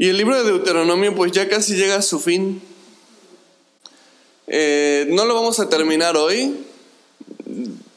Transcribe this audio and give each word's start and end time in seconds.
Y 0.00 0.08
el 0.10 0.16
libro 0.16 0.36
de 0.36 0.44
Deuteronomio 0.44 1.12
pues 1.16 1.32
ya 1.32 1.48
casi 1.48 1.74
llega 1.74 1.96
a 1.96 2.02
su 2.02 2.20
fin. 2.20 2.62
Eh, 4.46 5.06
no 5.10 5.24
lo 5.24 5.34
vamos 5.34 5.58
a 5.58 5.68
terminar 5.68 6.16
hoy. 6.16 6.56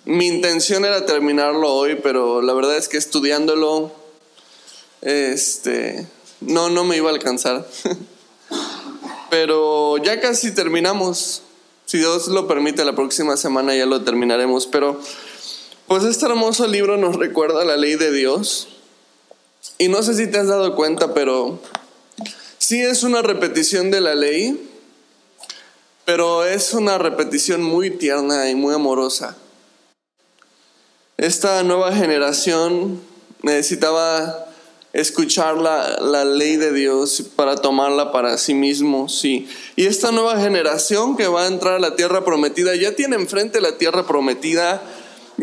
Mi 0.05 0.25
intención 0.25 0.83
era 0.83 1.05
terminarlo 1.05 1.71
hoy, 1.71 1.99
pero 2.01 2.41
la 2.41 2.53
verdad 2.53 2.75
es 2.75 2.89
que 2.89 2.97
estudiándolo, 2.97 3.91
este, 5.01 6.07
no, 6.39 6.69
no 6.69 6.85
me 6.85 6.97
iba 6.97 7.11
a 7.11 7.13
alcanzar. 7.13 7.67
pero 9.29 9.97
ya 9.97 10.19
casi 10.19 10.55
terminamos. 10.55 11.43
Si 11.85 11.99
Dios 11.99 12.29
lo 12.29 12.47
permite, 12.47 12.83
la 12.83 12.95
próxima 12.95 13.37
semana 13.37 13.75
ya 13.75 13.85
lo 13.85 14.01
terminaremos. 14.01 14.65
Pero, 14.65 14.99
pues 15.85 16.03
este 16.03 16.25
hermoso 16.25 16.65
libro 16.65 16.97
nos 16.97 17.17
recuerda 17.17 17.63
la 17.63 17.77
ley 17.77 17.93
de 17.93 18.11
Dios. 18.11 18.69
Y 19.77 19.87
no 19.87 20.01
sé 20.01 20.15
si 20.15 20.25
te 20.25 20.39
has 20.39 20.47
dado 20.47 20.75
cuenta, 20.75 21.13
pero 21.13 21.59
sí 22.71 22.81
es 22.81 23.03
una 23.03 23.21
repetición 23.21 23.91
de 23.91 23.99
la 23.99 24.15
ley, 24.15 24.57
pero 26.05 26.45
es 26.45 26.73
una 26.73 26.97
repetición 26.97 27.61
muy 27.61 27.89
tierna 27.89 28.49
y 28.49 28.55
muy 28.55 28.73
amorosa. 28.73 29.35
Esta 31.17 31.63
nueva 31.63 31.93
generación 31.93 33.01
necesitaba 33.41 34.47
escuchar 34.93 35.57
la, 35.57 36.23
ley 36.23 36.55
de 36.55 36.71
Dios 36.71 37.21
para 37.35 37.57
tomarla 37.57 38.13
para 38.13 38.37
sí 38.37 38.53
mismos. 38.53 39.25
Y 39.25 39.49
esta 39.75 40.13
nueva 40.13 40.39
generación 40.39 41.17
que 41.17 41.27
va 41.27 41.43
a 41.43 41.47
entrar 41.47 41.73
a 41.73 41.79
la 41.79 41.97
tierra 41.97 42.23
prometida 42.23 42.73
ya 42.77 42.95
tiene 42.95 43.17
enfrente 43.17 43.59
la 43.59 43.77
tierra 43.77 44.07
prometida. 44.07 44.81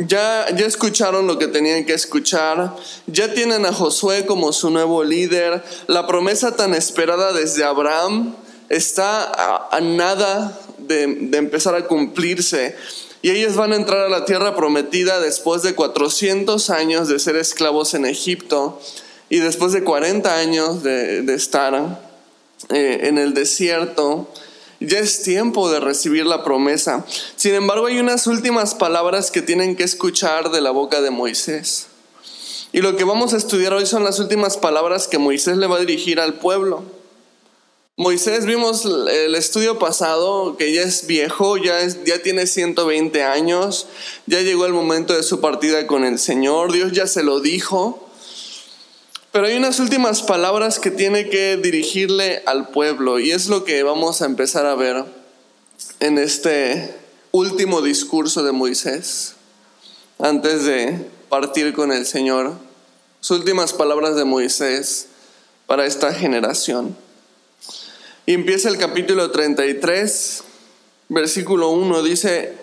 Ya, 0.07 0.47
ya 0.55 0.65
escucharon 0.65 1.27
lo 1.27 1.41
que 1.41 1.49
tenían 1.49 1.85
que 1.85 1.93
escuchar, 1.93 2.77
ya 3.09 3.35
tienen 3.35 3.67
a 3.67 3.73
Josué 3.73 4.27
como 4.27 4.53
su 4.53 4.71
nuevo 4.71 5.03
líder, 5.03 5.65
la 5.89 6.07
promesa 6.07 6.55
tan 6.55 6.73
esperada 6.73 7.33
desde 7.33 7.65
Abraham 7.65 8.37
está 8.69 9.69
a, 9.73 9.81
nada 9.81 10.57
de, 10.79 11.03
empezar 11.33 11.75
a 11.75 11.87
cumplirse. 11.87 12.77
Y 13.23 13.31
ellos 13.31 13.57
van 13.57 13.73
a 13.73 13.77
entrar 13.77 14.07
a 14.07 14.09
la 14.09 14.25
tierra 14.25 14.55
prometida 14.55 15.19
después 15.19 15.63
de 15.63 15.75
400 15.75 16.71
años 16.71 17.09
de 17.09 17.19
ser 17.19 17.35
esclavos 17.35 17.95
en 17.95 18.07
Egipto 18.07 18.81
y 19.29 19.39
después 19.39 19.73
de 19.73 19.83
40 19.83 20.37
años 20.37 20.85
de, 20.85 21.35
estar 21.35 22.01
eh, 22.69 23.01
en 23.03 23.19
el 23.19 23.35
desierto. 23.35 24.33
Ya 24.81 24.99
es 24.99 25.23
tiempo 25.23 25.71
de 25.71 25.81
recibir 25.81 26.25
la 26.25 26.45
promesa. 26.45 27.05
Sin 27.37 27.55
embargo, 27.55 27.87
hay 27.87 27.99
unas 27.99 28.27
últimas 28.27 28.75
palabras 28.75 29.31
que 29.31 29.43
tienen 29.43 29.75
que 29.75 29.83
escuchar 29.83 30.51
de 30.51 30.61
la 30.61 30.71
boca 30.71 31.01
de 31.01 31.11
Moisés. 31.11 31.89
Y 32.73 32.81
lo 32.81 32.97
que 32.97 33.05
vamos 33.05 33.35
a 33.35 33.39
estudiar 33.39 33.73
hoy 33.73 33.87
son 33.87 34.05
las 34.05 34.19
últimas 34.19 34.57
palabras 34.57 35.09
que 35.09 35.19
Moisés 35.19 35.57
le 35.57 35.67
va 35.67 35.77
a 35.77 35.81
dirigir 35.81 36.21
al 36.21 36.35
pueblo. 36.35 36.85
Moisés, 37.97 38.47
vimos 38.47 38.85
el 38.85 39.35
estudio 39.35 39.81
pasado, 39.81 40.57
que 40.57 40.73
ya 40.73 40.83
es 40.83 41.09
viejo, 41.09 41.57
ya, 41.57 41.81
es, 41.81 42.05
ya 42.05 42.23
tiene 42.23 42.47
120 42.47 43.25
años, 43.25 43.89
ya 44.27 44.41
llegó 44.43 44.67
el 44.67 44.73
momento 44.73 45.15
de 45.15 45.25
su 45.25 45.41
partida 45.41 45.89
con 45.89 46.05
el 46.05 46.21
Señor, 46.21 46.71
Dios 46.71 46.93
ya 46.93 47.09
se 47.09 47.25
lo 47.25 47.41
dijo, 47.41 48.08
pero 49.39 49.47
hay 49.47 49.57
unas 49.57 49.79
últimas 49.79 50.21
palabras 50.23 50.81
que 50.81 50.91
tiene 50.91 51.31
que 51.31 51.57
dirigirle 51.57 52.43
al 52.45 52.71
pueblo 52.71 53.21
y 53.21 53.31
es 53.31 53.47
lo 53.47 53.63
que 53.63 53.85
vamos 53.85 54.21
a 54.21 54.25
empezar 54.25 54.67
a 54.67 54.75
ver 54.75 55.05
en 56.01 56.19
este 56.19 56.93
último 57.31 57.81
discurso 57.81 58.43
de 58.43 58.51
Moisés, 58.51 59.35
antes 60.19 60.65
de 60.65 61.07
partir 61.29 61.73
con 61.73 61.93
el 61.93 62.05
Señor, 62.05 62.55
sus 63.21 63.39
últimas 63.39 63.73
palabras 63.73 64.17
de 64.17 64.25
Moisés 64.25 65.07
para 65.69 65.87
esta 65.87 66.13
generación. 66.13 66.97
Y 68.27 68.35
empieza 68.35 68.69
el 68.69 68.77
capítulo 68.77 69.31
33, 69.31 70.43
versículo 71.11 71.71
1, 71.71 72.03
dice, 72.03 72.55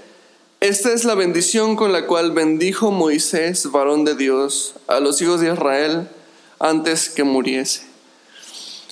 esta 0.60 0.92
es 0.92 1.06
la 1.06 1.16
bendición 1.16 1.78
con 1.78 1.94
la 1.94 2.06
cual 2.06 2.34
bendijo 2.34 2.92
Moisés, 2.92 3.72
varón 3.72 4.04
de 4.04 4.16
Dios, 4.16 4.74
a 4.88 5.00
los 5.00 5.22
hijos 5.22 5.40
de 5.40 5.54
Israel 5.54 6.10
antes 6.60 7.10
que 7.10 7.24
muriese. 7.24 7.82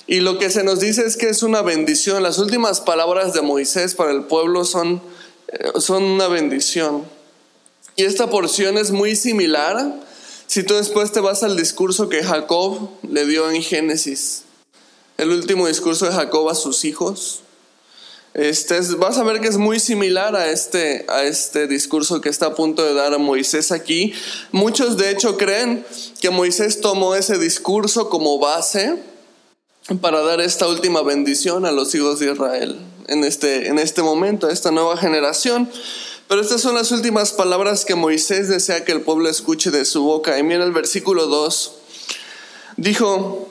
Y 0.06 0.20
lo 0.20 0.38
que 0.38 0.50
se 0.50 0.64
nos 0.64 0.80
dice 0.80 1.06
es 1.06 1.16
que 1.16 1.28
es 1.28 1.42
una 1.42 1.62
bendición. 1.62 2.22
Las 2.22 2.38
últimas 2.38 2.80
palabras 2.80 3.32
de 3.32 3.42
Moisés 3.42 3.94
para 3.94 4.12
el 4.12 4.24
pueblo 4.24 4.64
son, 4.64 5.00
eh, 5.48 5.80
son 5.80 6.02
una 6.02 6.28
bendición. 6.28 7.04
Y 7.96 8.04
esta 8.04 8.28
porción 8.28 8.76
es 8.76 8.90
muy 8.90 9.16
similar 9.16 10.00
si 10.46 10.62
tú 10.62 10.74
después 10.74 11.12
te 11.12 11.20
vas 11.20 11.42
al 11.42 11.56
discurso 11.56 12.08
que 12.08 12.22
Jacob 12.22 12.90
le 13.02 13.24
dio 13.26 13.50
en 13.50 13.62
Génesis 13.62 14.44
el 15.16 15.30
último 15.30 15.66
discurso 15.68 16.06
de 16.06 16.12
Jacob 16.12 16.48
a 16.48 16.54
sus 16.54 16.84
hijos. 16.84 17.40
Este 18.34 18.80
vas 18.98 19.16
a 19.16 19.22
ver 19.22 19.40
que 19.40 19.46
es 19.46 19.58
muy 19.58 19.78
similar 19.78 20.34
a 20.34 20.50
este, 20.50 21.06
a 21.08 21.22
este 21.22 21.68
discurso 21.68 22.20
que 22.20 22.28
está 22.28 22.46
a 22.46 22.54
punto 22.56 22.84
de 22.84 22.92
dar 22.92 23.14
a 23.14 23.18
Moisés 23.18 23.70
aquí. 23.70 24.12
Muchos 24.50 24.96
de 24.96 25.10
hecho 25.10 25.36
creen 25.36 25.86
que 26.20 26.30
Moisés 26.30 26.80
tomó 26.80 27.14
ese 27.14 27.38
discurso 27.38 28.10
como 28.10 28.40
base 28.40 28.96
para 30.00 30.20
dar 30.22 30.40
esta 30.40 30.66
última 30.66 31.02
bendición 31.02 31.64
a 31.64 31.70
los 31.70 31.94
hijos 31.94 32.18
de 32.18 32.32
Israel 32.32 32.80
en 33.06 33.22
este, 33.22 33.68
en 33.68 33.78
este 33.78 34.02
momento, 34.02 34.48
a 34.48 34.52
esta 34.52 34.72
nueva 34.72 34.96
generación. 34.96 35.70
Pero 36.26 36.40
estas 36.40 36.60
son 36.60 36.74
las 36.74 36.90
últimas 36.90 37.32
palabras 37.32 37.84
que 37.84 37.94
Moisés 37.94 38.48
desea 38.48 38.84
que 38.84 38.90
el 38.90 39.02
pueblo 39.02 39.28
escuche 39.28 39.70
de 39.70 39.84
su 39.84 40.02
boca. 40.02 40.36
Y 40.40 40.42
mira 40.42 40.64
el 40.64 40.72
versículo 40.72 41.28
2. 41.28 41.72
Dijo, 42.78 43.48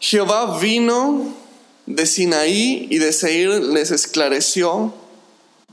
Jehová 0.00 0.58
vino 0.58 1.41
de 1.86 2.06
Sinaí 2.06 2.86
y 2.90 2.98
de 2.98 3.12
Seir 3.12 3.50
les 3.50 3.90
esclareció, 3.90 4.94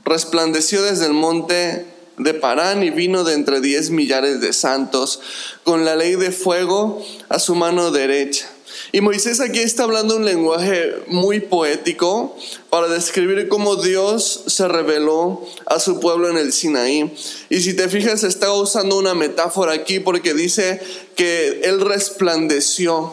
resplandeció 0.04 0.82
desde 0.82 1.06
el 1.06 1.12
monte 1.12 1.86
de 2.18 2.34
Parán 2.34 2.82
y 2.82 2.90
vino 2.90 3.24
de 3.24 3.34
entre 3.34 3.60
diez 3.60 3.90
millares 3.90 4.40
de 4.40 4.52
santos, 4.52 5.20
con 5.64 5.84
la 5.84 5.96
ley 5.96 6.16
de 6.16 6.30
fuego 6.30 7.02
a 7.28 7.38
su 7.38 7.54
mano 7.54 7.90
derecha. 7.90 8.48
Y 8.92 9.00
Moisés 9.00 9.40
aquí 9.40 9.60
está 9.60 9.84
hablando 9.84 10.16
un 10.16 10.24
lenguaje 10.24 10.92
muy 11.06 11.40
poético 11.40 12.36
para 12.70 12.88
describir 12.88 13.48
cómo 13.48 13.76
Dios 13.76 14.44
se 14.46 14.68
reveló 14.68 15.46
a 15.66 15.78
su 15.78 16.00
pueblo 16.00 16.28
en 16.28 16.36
el 16.36 16.52
Sinaí. 16.52 17.14
Y 17.50 17.60
si 17.60 17.74
te 17.74 17.88
fijas, 17.88 18.24
está 18.24 18.52
usando 18.52 18.96
una 18.96 19.14
metáfora 19.14 19.72
aquí 19.72 20.00
porque 20.00 20.34
dice 20.34 20.80
que 21.14 21.60
Él 21.64 21.80
resplandeció 21.80 23.12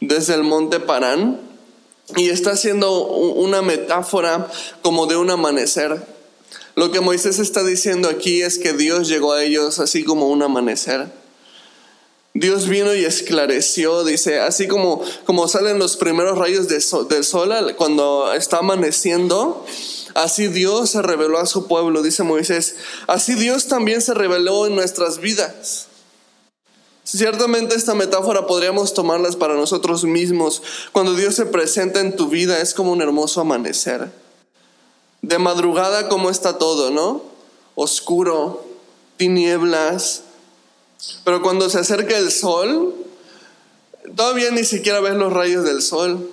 desde 0.00 0.34
el 0.34 0.42
monte 0.42 0.80
Parán 0.80 1.53
y 2.16 2.28
está 2.28 2.52
haciendo 2.52 3.06
una 3.06 3.62
metáfora 3.62 4.50
como 4.82 5.06
de 5.06 5.16
un 5.16 5.30
amanecer. 5.30 6.04
Lo 6.76 6.90
que 6.90 7.00
Moisés 7.00 7.38
está 7.38 7.62
diciendo 7.62 8.08
aquí 8.08 8.42
es 8.42 8.58
que 8.58 8.72
Dios 8.72 9.08
llegó 9.08 9.32
a 9.32 9.42
ellos 9.42 9.78
así 9.78 10.04
como 10.04 10.28
un 10.28 10.42
amanecer. 10.42 11.06
Dios 12.36 12.68
vino 12.68 12.92
y 12.92 13.04
esclareció, 13.04 14.02
dice, 14.02 14.40
así 14.40 14.66
como, 14.66 15.04
como 15.24 15.46
salen 15.46 15.78
los 15.78 15.96
primeros 15.96 16.36
rayos 16.36 16.66
del 16.66 17.24
sol 17.24 17.76
cuando 17.76 18.32
está 18.32 18.58
amaneciendo, 18.58 19.64
así 20.14 20.48
Dios 20.48 20.90
se 20.90 21.02
reveló 21.02 21.38
a 21.38 21.46
su 21.46 21.68
pueblo, 21.68 22.02
dice 22.02 22.24
Moisés, 22.24 22.74
así 23.06 23.34
Dios 23.34 23.68
también 23.68 24.02
se 24.02 24.14
reveló 24.14 24.66
en 24.66 24.74
nuestras 24.74 25.20
vidas. 25.20 25.86
Ciertamente 27.04 27.74
esta 27.74 27.94
metáfora 27.94 28.46
podríamos 28.46 28.94
tomarlas 28.94 29.36
para 29.36 29.54
nosotros 29.54 30.04
mismos. 30.04 30.62
Cuando 30.90 31.14
Dios 31.14 31.34
se 31.34 31.44
presenta 31.44 32.00
en 32.00 32.16
tu 32.16 32.28
vida 32.28 32.60
es 32.60 32.72
como 32.72 32.92
un 32.92 33.02
hermoso 33.02 33.42
amanecer. 33.42 34.10
De 35.20 35.38
madrugada 35.38 36.08
como 36.08 36.30
está 36.30 36.56
todo, 36.56 36.90
¿no? 36.90 37.22
Oscuro, 37.74 38.64
tinieblas. 39.18 40.22
Pero 41.24 41.42
cuando 41.42 41.68
se 41.68 41.78
acerca 41.78 42.16
el 42.16 42.32
sol, 42.32 42.94
todavía 44.16 44.50
ni 44.50 44.64
siquiera 44.64 45.00
ves 45.00 45.14
los 45.14 45.32
rayos 45.32 45.64
del 45.64 45.82
sol, 45.82 46.30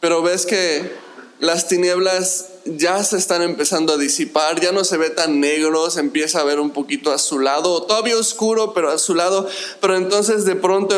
pero 0.00 0.22
ves 0.22 0.46
que 0.46 0.90
las 1.38 1.68
tinieblas 1.68 2.46
ya 2.76 3.02
se 3.02 3.16
están 3.16 3.42
empezando 3.42 3.92
a 3.92 3.96
disipar, 3.96 4.60
ya 4.60 4.72
no 4.72 4.84
se 4.84 4.96
ve 4.96 5.10
tan 5.10 5.40
negro, 5.40 5.90
se 5.90 6.00
empieza 6.00 6.40
a 6.40 6.44
ver 6.44 6.60
un 6.60 6.70
poquito 6.70 7.12
azulado, 7.12 7.82
todavía 7.84 8.16
oscuro, 8.16 8.74
pero 8.74 8.90
azulado, 8.90 9.48
pero 9.80 9.96
entonces 9.96 10.44
de 10.44 10.56
pronto 10.56 10.94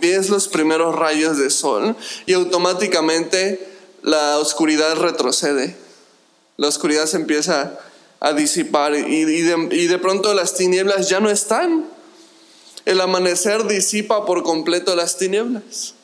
ves 0.00 0.30
los 0.30 0.48
primeros 0.48 0.94
rayos 0.94 1.38
de 1.38 1.50
sol 1.50 1.96
y 2.26 2.32
automáticamente 2.32 3.68
la 4.02 4.38
oscuridad 4.38 4.96
retrocede, 4.96 5.76
la 6.56 6.68
oscuridad 6.68 7.06
se 7.06 7.16
empieza 7.16 7.78
a 8.20 8.32
disipar 8.32 8.94
y 8.94 9.24
de 9.86 9.98
pronto 9.98 10.34
las 10.34 10.54
tinieblas 10.54 11.08
ya 11.08 11.20
no 11.20 11.30
están. 11.30 11.86
El 12.84 13.00
amanecer 13.00 13.66
disipa 13.68 14.26
por 14.26 14.42
completo 14.42 14.96
las 14.96 15.16
tinieblas. 15.16 15.94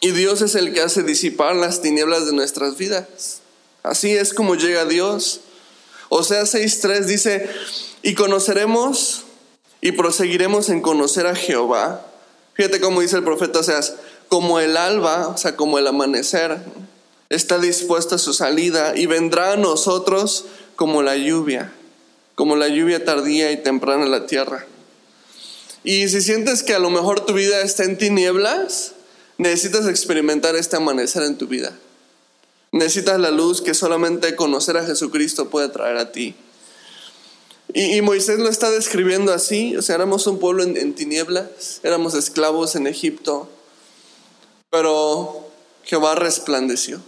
Y 0.00 0.10
Dios 0.10 0.42
es 0.42 0.56
el 0.56 0.74
que 0.74 0.80
hace 0.80 1.04
disipar 1.04 1.54
las 1.54 1.80
tinieblas 1.80 2.26
de 2.26 2.32
nuestras 2.32 2.76
vidas. 2.76 3.41
Así 3.82 4.12
es 4.12 4.32
como 4.32 4.54
llega 4.54 4.84
Dios. 4.84 5.40
O 6.08 6.22
sea, 6.22 6.42
6.3 6.42 7.04
dice, 7.04 7.48
y 8.02 8.14
conoceremos 8.14 9.24
y 9.80 9.92
proseguiremos 9.92 10.68
en 10.68 10.80
conocer 10.80 11.26
a 11.26 11.34
Jehová. 11.34 12.06
Fíjate 12.54 12.80
cómo 12.80 13.00
dice 13.00 13.16
el 13.16 13.24
profeta 13.24 13.60
Oseas, 13.60 13.94
como 14.28 14.60
el 14.60 14.76
alba, 14.76 15.28
o 15.28 15.36
sea, 15.36 15.56
como 15.56 15.78
el 15.78 15.86
amanecer, 15.86 16.58
está 17.28 17.58
dispuesta 17.58 18.16
a 18.16 18.18
su 18.18 18.32
salida 18.34 18.96
y 18.96 19.06
vendrá 19.06 19.52
a 19.52 19.56
nosotros 19.56 20.44
como 20.76 21.02
la 21.02 21.16
lluvia, 21.16 21.72
como 22.34 22.56
la 22.56 22.68
lluvia 22.68 23.04
tardía 23.04 23.50
y 23.52 23.56
temprana 23.56 24.04
en 24.04 24.10
la 24.10 24.26
tierra. 24.26 24.66
Y 25.84 26.08
si 26.08 26.20
sientes 26.20 26.62
que 26.62 26.74
a 26.74 26.78
lo 26.78 26.90
mejor 26.90 27.26
tu 27.26 27.32
vida 27.32 27.62
está 27.62 27.84
en 27.84 27.98
tinieblas, 27.98 28.92
necesitas 29.38 29.86
experimentar 29.86 30.54
este 30.56 30.76
amanecer 30.76 31.22
en 31.24 31.36
tu 31.36 31.46
vida. 31.48 31.72
Necesitas 32.72 33.20
la 33.20 33.30
luz 33.30 33.60
que 33.60 33.74
solamente 33.74 34.34
conocer 34.34 34.78
a 34.78 34.86
Jesucristo 34.86 35.50
puede 35.50 35.68
traer 35.68 35.98
a 35.98 36.10
ti. 36.10 36.34
Y, 37.74 38.02
Moisés 38.02 38.38
lo 38.38 38.50
está 38.50 38.70
describiendo 38.70 39.32
así, 39.32 39.76
o 39.76 39.82
sea, 39.82 39.94
éramos 39.94 40.26
un 40.26 40.38
pueblo 40.38 40.62
en, 40.62 40.94
tinieblas, 40.94 41.80
éramos 41.82 42.12
esclavos 42.12 42.74
en 42.76 42.86
Egipto, 42.86 43.48
pero 44.68 45.48
Jehová 45.84 46.14
resplandeció, 46.14 47.00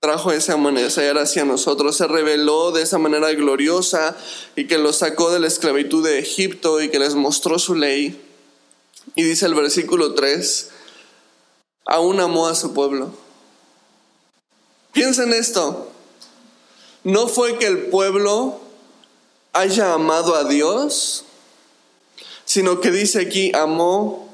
trajo 0.00 0.32
ese 0.32 0.52
amanecer 0.52 1.18
hacia 1.18 1.44
nosotros, 1.44 1.94
se 1.94 2.06
reveló 2.06 2.72
de 2.72 2.82
esa 2.82 2.96
manera 2.96 3.30
gloriosa 3.32 4.16
y 4.56 4.66
que 4.66 4.78
los 4.78 4.96
sacó 4.96 5.30
de 5.30 5.40
la 5.40 5.46
esclavitud 5.46 6.02
de 6.02 6.18
Egipto 6.18 6.80
y 6.80 6.88
que 6.88 6.98
les 6.98 7.14
mostró 7.14 7.58
su 7.58 7.74
ley. 7.74 8.18
Y 9.14 9.24
dice 9.24 9.44
el 9.44 9.54
versículo 9.54 10.14
3, 10.14 10.70
aún 11.84 12.18
amó 12.20 12.46
a 12.46 12.54
su 12.54 12.72
pueblo. 12.72 13.23
Piensa 14.94 15.24
en 15.24 15.32
esto, 15.32 15.90
no 17.02 17.26
fue 17.26 17.58
que 17.58 17.66
el 17.66 17.86
pueblo 17.86 18.60
haya 19.52 19.92
amado 19.92 20.36
a 20.36 20.44
Dios, 20.44 21.24
sino 22.44 22.80
que 22.80 22.92
dice 22.92 23.20
aquí, 23.20 23.50
amó 23.56 24.32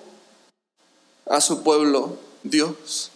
a 1.24 1.40
su 1.40 1.62
pueblo, 1.62 2.18
Dios. 2.42 3.10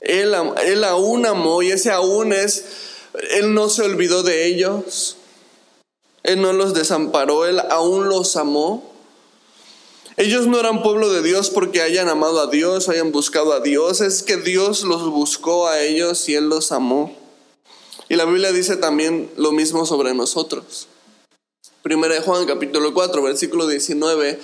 Él, 0.00 0.34
él 0.64 0.84
aún 0.84 1.26
amó 1.26 1.62
y 1.62 1.72
ese 1.72 1.90
aún 1.90 2.32
es, 2.32 2.64
Él 3.32 3.52
no 3.52 3.68
se 3.68 3.82
olvidó 3.82 4.22
de 4.22 4.46
ellos, 4.46 5.18
Él 6.22 6.40
no 6.40 6.54
los 6.54 6.72
desamparó, 6.72 7.44
Él 7.44 7.60
aún 7.60 8.08
los 8.08 8.34
amó. 8.36 8.91
Ellos 10.16 10.46
no 10.46 10.60
eran 10.60 10.82
pueblo 10.82 11.10
de 11.10 11.22
Dios 11.22 11.48
porque 11.48 11.80
hayan 11.80 12.08
amado 12.08 12.40
a 12.40 12.46
Dios, 12.48 12.88
hayan 12.88 13.12
buscado 13.12 13.54
a 13.54 13.60
Dios, 13.60 14.00
es 14.00 14.22
que 14.22 14.36
Dios 14.36 14.82
los 14.82 15.10
buscó 15.10 15.68
a 15.68 15.80
ellos 15.80 16.28
y 16.28 16.34
Él 16.34 16.48
los 16.48 16.70
amó. 16.70 17.16
Y 18.08 18.16
la 18.16 18.26
Biblia 18.26 18.52
dice 18.52 18.76
también 18.76 19.30
lo 19.36 19.52
mismo 19.52 19.86
sobre 19.86 20.12
nosotros. 20.12 20.88
Primera 21.82 22.14
de 22.14 22.20
Juan 22.20 22.46
capítulo 22.46 22.92
4, 22.92 23.22
versículo 23.22 23.66
19, 23.66 24.38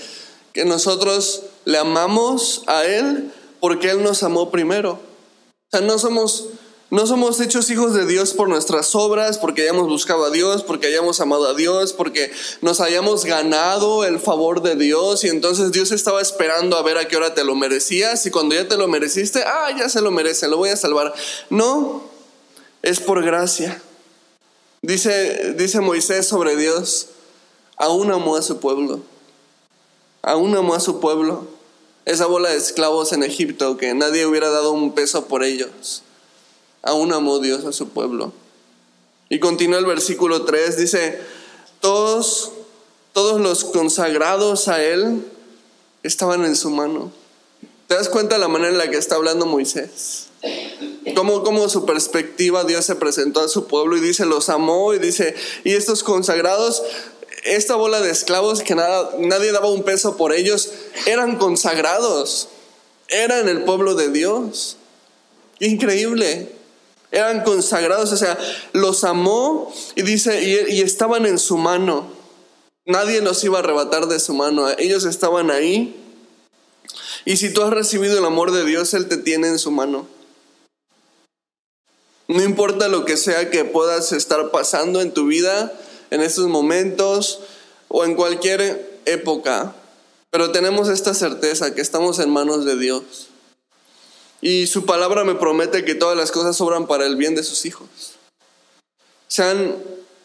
que 0.54 0.64
nosotros 0.64 1.42
le 1.66 1.76
amamos 1.76 2.62
a 2.66 2.84
Él 2.84 3.30
porque 3.60 3.90
Él 3.90 4.02
nos 4.02 4.22
amó 4.22 4.50
primero. 4.50 4.92
O 4.92 5.76
sea, 5.76 5.86
no 5.86 5.98
somos, 5.98 6.46
no 6.90 7.06
somos 7.06 7.38
hechos 7.40 7.68
hijos 7.68 7.92
de 7.92 8.06
Dios 8.06 8.32
por 8.32 8.48
nuestras 8.48 8.94
obras, 8.94 9.36
porque 9.36 9.62
hayamos 9.62 9.88
buscado 9.88 10.24
a 10.24 10.30
Dios, 10.30 10.62
porque 10.62 10.86
hayamos 10.86 11.20
amado 11.20 11.46
a 11.46 11.52
Dios, 11.52 11.92
porque 11.92 12.32
nos 12.62 12.80
hayamos 12.80 13.26
ganado 13.26 14.06
el 14.06 14.18
favor 14.18 14.62
de 14.62 14.74
Dios 14.74 15.22
y 15.22 15.28
entonces 15.28 15.70
Dios 15.70 15.92
estaba 15.92 16.22
esperando 16.22 16.78
a 16.78 16.82
ver 16.82 16.96
a 16.96 17.06
qué 17.06 17.18
hora 17.18 17.34
te 17.34 17.44
lo 17.44 17.54
merecías 17.54 18.24
y 18.24 18.30
cuando 18.30 18.54
ya 18.54 18.66
te 18.66 18.78
lo 18.78 18.88
mereciste, 18.88 19.42
ah, 19.44 19.68
ya 19.78 19.90
se 19.90 20.00
lo 20.00 20.10
merece, 20.10 20.48
lo 20.48 20.56
voy 20.56 20.70
a 20.70 20.76
salvar. 20.76 21.12
No, 21.50 22.04
es 22.80 23.00
por 23.00 23.22
gracia. 23.22 23.82
Dice, 24.80 25.54
dice 25.58 25.80
Moisés 25.80 26.26
sobre 26.26 26.56
Dios, 26.56 27.08
aún 27.76 28.10
amó 28.10 28.36
a 28.36 28.42
su 28.42 28.60
pueblo. 28.60 29.00
Aún 30.22 30.56
amó 30.56 30.74
a 30.74 30.80
su 30.80 31.00
pueblo. 31.00 31.48
Esa 32.06 32.24
bola 32.24 32.48
de 32.48 32.56
esclavos 32.56 33.12
en 33.12 33.24
Egipto 33.24 33.76
que 33.76 33.92
nadie 33.92 34.24
hubiera 34.24 34.48
dado 34.48 34.72
un 34.72 34.94
peso 34.94 35.26
por 35.26 35.44
ellos. 35.44 36.02
Aún 36.82 37.12
amó 37.12 37.38
Dios 37.38 37.64
a 37.64 37.72
su 37.72 37.88
pueblo. 37.88 38.32
Y 39.28 39.40
continúa 39.40 39.78
el 39.78 39.86
versículo 39.86 40.44
3, 40.44 40.76
dice, 40.78 41.20
todos, 41.80 42.52
todos 43.12 43.40
los 43.40 43.64
consagrados 43.64 44.68
a 44.68 44.82
Él 44.82 45.24
estaban 46.02 46.44
en 46.44 46.56
su 46.56 46.70
mano. 46.70 47.12
¿Te 47.86 47.94
das 47.94 48.08
cuenta 48.08 48.38
la 48.38 48.48
manera 48.48 48.70
en 48.70 48.78
la 48.78 48.90
que 48.90 48.96
está 48.96 49.16
hablando 49.16 49.46
Moisés? 49.46 50.28
Cómo, 51.14 51.42
cómo 51.42 51.68
su 51.68 51.84
perspectiva 51.84 52.64
Dios 52.64 52.84
se 52.84 52.94
presentó 52.94 53.40
a 53.40 53.48
su 53.48 53.66
pueblo 53.66 53.96
y 53.96 54.00
dice, 54.00 54.24
los 54.24 54.48
amó 54.48 54.94
y 54.94 54.98
dice, 54.98 55.34
y 55.64 55.72
estos 55.72 56.02
consagrados 56.02 56.82
esta 57.44 57.76
bola 57.76 58.00
de 58.00 58.10
esclavos 58.10 58.62
que 58.62 58.74
nada, 58.74 59.10
nadie 59.18 59.52
daba 59.52 59.70
un 59.70 59.82
peso 59.82 60.16
por 60.16 60.32
ellos, 60.32 60.70
eran 61.06 61.36
consagrados, 61.36 62.48
eran 63.08 63.48
el 63.48 63.64
pueblo 63.64 63.94
de 63.94 64.10
Dios. 64.10 64.76
Increíble. 65.60 66.52
Eran 67.10 67.42
consagrados, 67.42 68.12
o 68.12 68.16
sea, 68.16 68.38
los 68.72 69.04
amó 69.04 69.72
y 69.94 70.02
dice, 70.02 70.42
y, 70.42 70.80
estaban 70.82 71.24
en 71.26 71.38
su 71.38 71.56
mano. 71.56 72.06
Nadie 72.84 73.20
los 73.20 73.42
iba 73.44 73.58
a 73.58 73.62
arrebatar 73.62 74.06
de 74.06 74.20
su 74.20 74.34
mano. 74.34 74.68
Ellos 74.78 75.04
estaban 75.04 75.50
ahí. 75.50 75.96
Y 77.24 77.36
si 77.36 77.52
tú 77.52 77.62
has 77.62 77.70
recibido 77.70 78.18
el 78.18 78.24
amor 78.24 78.52
de 78.52 78.64
Dios, 78.64 78.94
Él 78.94 79.08
te 79.08 79.16
tiene 79.16 79.48
en 79.48 79.58
su 79.58 79.70
mano. 79.70 80.06
No 82.28 82.42
importa 82.42 82.88
lo 82.88 83.06
que 83.06 83.16
sea 83.16 83.50
que 83.50 83.64
puedas 83.64 84.12
estar 84.12 84.50
pasando 84.50 85.00
en 85.00 85.12
tu 85.12 85.26
vida, 85.26 85.72
en 86.10 86.20
estos 86.20 86.46
momentos 86.48 87.40
o 87.88 88.04
en 88.04 88.14
cualquier 88.14 89.00
época, 89.06 89.74
pero 90.30 90.52
tenemos 90.52 90.88
esta 90.90 91.14
certeza 91.14 91.74
que 91.74 91.80
estamos 91.80 92.18
en 92.18 92.30
manos 92.30 92.66
de 92.66 92.76
Dios. 92.76 93.28
Y 94.40 94.66
su 94.66 94.84
palabra 94.86 95.24
me 95.24 95.34
promete 95.34 95.84
que 95.84 95.94
todas 95.94 96.16
las 96.16 96.30
cosas 96.30 96.60
obran 96.60 96.86
para 96.86 97.06
el 97.06 97.16
bien 97.16 97.34
de 97.34 97.42
sus 97.42 97.66
hijos. 97.66 97.88
Sean 99.26 99.76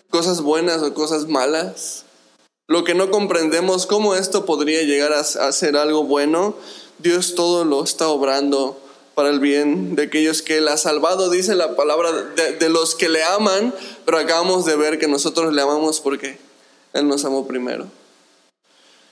cosas 0.10 0.42
buenas 0.42 0.82
o 0.84 0.94
cosas 0.94 1.28
malas. 1.28 2.06
Lo 2.68 2.84
que 2.84 2.94
no 2.94 3.12
comprendemos, 3.12 3.86
cómo 3.86 4.16
esto 4.16 4.46
podría 4.46 4.84
llegar 4.84 5.12
a, 5.14 5.24
ser 5.24 5.76
algo 5.76 6.04
bueno, 6.04 6.56
Dios 7.00 7.36
todo 7.36 7.66
lo 7.66 7.84
está 7.84 8.08
obrando 8.08 8.80
para 9.16 9.30
el 9.30 9.40
bien 9.40 9.96
de 9.96 10.04
aquellos 10.04 10.42
que 10.42 10.58
Él 10.58 10.68
ha 10.68 10.78
salvado, 10.78 11.30
dice 11.30 11.56
la 11.56 11.76
palabra, 11.76 12.12
de, 12.12 12.70
los 12.70 12.96
que 12.96 13.10
le 13.10 13.24
aman, 13.24 13.74
pero 14.06 14.18
acabamos 14.18 14.66
de 14.66 14.76
ver 14.76 14.98
que 14.98 15.08
nosotros 15.08 15.54
le 15.54 15.62
amamos 15.62 16.00
porque 16.00 16.38
Él 16.94 17.08
nos 17.08 17.26
amó 17.26 17.48
primero. 17.48 17.88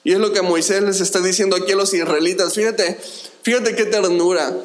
Y 0.04 0.14
es 0.14 0.20
lo 0.20 0.32
que 0.32 0.42
Moisés 0.42 0.82
les 0.82 1.02
está 1.02 1.20
diciendo 1.20 1.56
aquí 1.56 1.74
a 1.74 1.76
los 1.76 1.94
israelitas. 1.94 2.54
Fíjate, 2.54 2.98
fíjate 3.44 3.76
qué 3.76 3.86
ternura. 3.86 4.56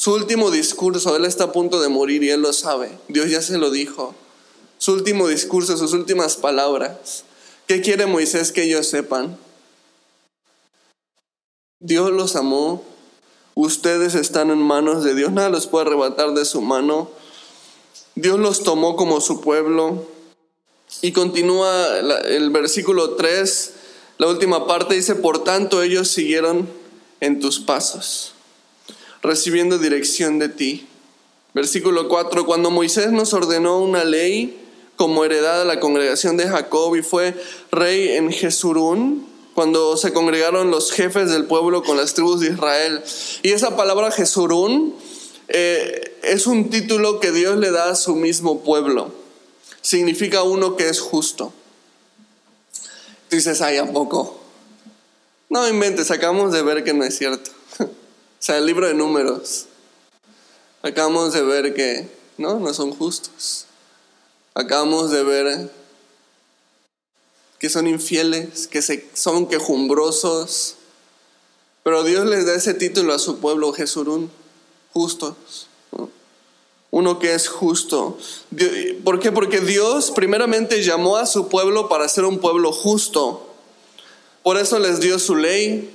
Su 0.00 0.14
último 0.14 0.50
discurso, 0.50 1.14
Él 1.14 1.26
está 1.26 1.44
a 1.44 1.52
punto 1.52 1.78
de 1.82 1.90
morir 1.90 2.22
y 2.22 2.30
Él 2.30 2.40
lo 2.40 2.54
sabe. 2.54 2.90
Dios 3.08 3.28
ya 3.28 3.42
se 3.42 3.58
lo 3.58 3.70
dijo. 3.70 4.14
Su 4.78 4.94
último 4.94 5.28
discurso, 5.28 5.76
sus 5.76 5.92
últimas 5.92 6.36
palabras. 6.36 7.24
¿Qué 7.66 7.82
quiere 7.82 8.06
Moisés 8.06 8.50
que 8.50 8.62
ellos 8.62 8.86
sepan? 8.86 9.36
Dios 11.80 12.10
los 12.12 12.34
amó 12.34 12.82
Ustedes 13.54 14.14
están 14.14 14.50
en 14.50 14.62
manos 14.62 15.04
de 15.04 15.14
Dios, 15.14 15.32
nada 15.32 15.50
los 15.50 15.66
puede 15.66 15.84
arrebatar 15.84 16.32
de 16.32 16.46
su 16.46 16.62
mano. 16.62 17.10
Dios 18.14 18.38
los 18.38 18.62
tomó 18.62 18.96
como 18.96 19.20
su 19.20 19.42
pueblo. 19.42 20.06
Y 21.02 21.12
continúa 21.12 21.98
el 21.98 22.48
versículo 22.48 23.16
3, 23.16 23.72
la 24.16 24.28
última 24.28 24.66
parte 24.66 24.94
dice, 24.94 25.14
por 25.14 25.44
tanto 25.44 25.82
ellos 25.82 26.08
siguieron 26.08 26.70
en 27.20 27.38
tus 27.38 27.60
pasos, 27.60 28.32
recibiendo 29.22 29.78
dirección 29.78 30.38
de 30.38 30.48
ti. 30.48 30.86
Versículo 31.54 32.08
4, 32.08 32.46
cuando 32.46 32.70
Moisés 32.70 33.12
nos 33.12 33.32
ordenó 33.32 33.80
una 33.80 34.04
ley 34.04 34.56
como 34.96 35.24
heredad 35.24 35.62
a 35.62 35.64
la 35.64 35.80
congregación 35.80 36.36
de 36.36 36.48
Jacob 36.48 36.94
y 36.94 37.02
fue 37.02 37.34
rey 37.72 38.10
en 38.10 38.30
Jesurún, 38.30 39.26
cuando 39.54 39.96
se 39.96 40.12
congregaron 40.12 40.70
los 40.70 40.92
jefes 40.92 41.30
del 41.30 41.46
pueblo 41.46 41.82
con 41.82 41.96
las 41.96 42.14
tribus 42.14 42.40
de 42.40 42.48
Israel. 42.48 43.02
Y 43.42 43.50
esa 43.50 43.76
palabra 43.76 44.10
Jesurún 44.10 44.94
eh, 45.48 46.16
es 46.22 46.46
un 46.46 46.70
título 46.70 47.18
que 47.18 47.32
Dios 47.32 47.58
le 47.58 47.70
da 47.70 47.90
a 47.90 47.96
su 47.96 48.14
mismo 48.14 48.62
pueblo. 48.62 49.12
Significa 49.82 50.42
uno 50.42 50.76
que 50.76 50.88
es 50.88 51.00
justo. 51.00 51.52
dices, 53.30 53.60
ay, 53.60 53.78
¿a 53.78 53.92
poco? 53.92 54.38
No 55.48 55.66
inventes, 55.68 56.10
acabamos 56.10 56.52
de 56.52 56.62
ver 56.62 56.84
que 56.84 56.94
no 56.94 57.04
es 57.04 57.16
cierto. 57.16 57.49
Sea, 58.40 58.58
el 58.58 58.66
libro 58.66 58.86
de 58.86 58.94
números. 58.94 59.66
Acabamos 60.82 61.32
de 61.34 61.42
ver 61.42 61.74
que 61.74 62.08
no, 62.38 62.58
no 62.58 62.72
son 62.72 62.92
justos. 62.92 63.66
Acabamos 64.54 65.10
de 65.10 65.22
ver 65.22 65.70
que 67.58 67.68
son 67.68 67.86
infieles, 67.86 68.66
que 68.66 68.80
son 69.14 69.46
quejumbrosos. 69.46 70.76
Pero 71.82 72.02
Dios 72.02 72.26
les 72.26 72.46
da 72.46 72.54
ese 72.54 72.72
título 72.72 73.12
a 73.12 73.18
su 73.18 73.38
pueblo, 73.38 73.72
Jesurún, 73.72 74.30
justos. 74.92 75.68
Uno 76.90 77.18
que 77.18 77.34
es 77.34 77.48
justo. 77.48 78.18
¿Por 79.04 79.20
qué? 79.20 79.30
Porque 79.30 79.60
Dios 79.60 80.10
primeramente 80.10 80.82
llamó 80.82 81.18
a 81.18 81.26
su 81.26 81.48
pueblo 81.48 81.88
para 81.88 82.08
ser 82.08 82.24
un 82.24 82.38
pueblo 82.38 82.72
justo. 82.72 83.46
Por 84.42 84.56
eso 84.56 84.78
les 84.78 85.00
dio 85.00 85.18
su 85.18 85.36
ley, 85.36 85.94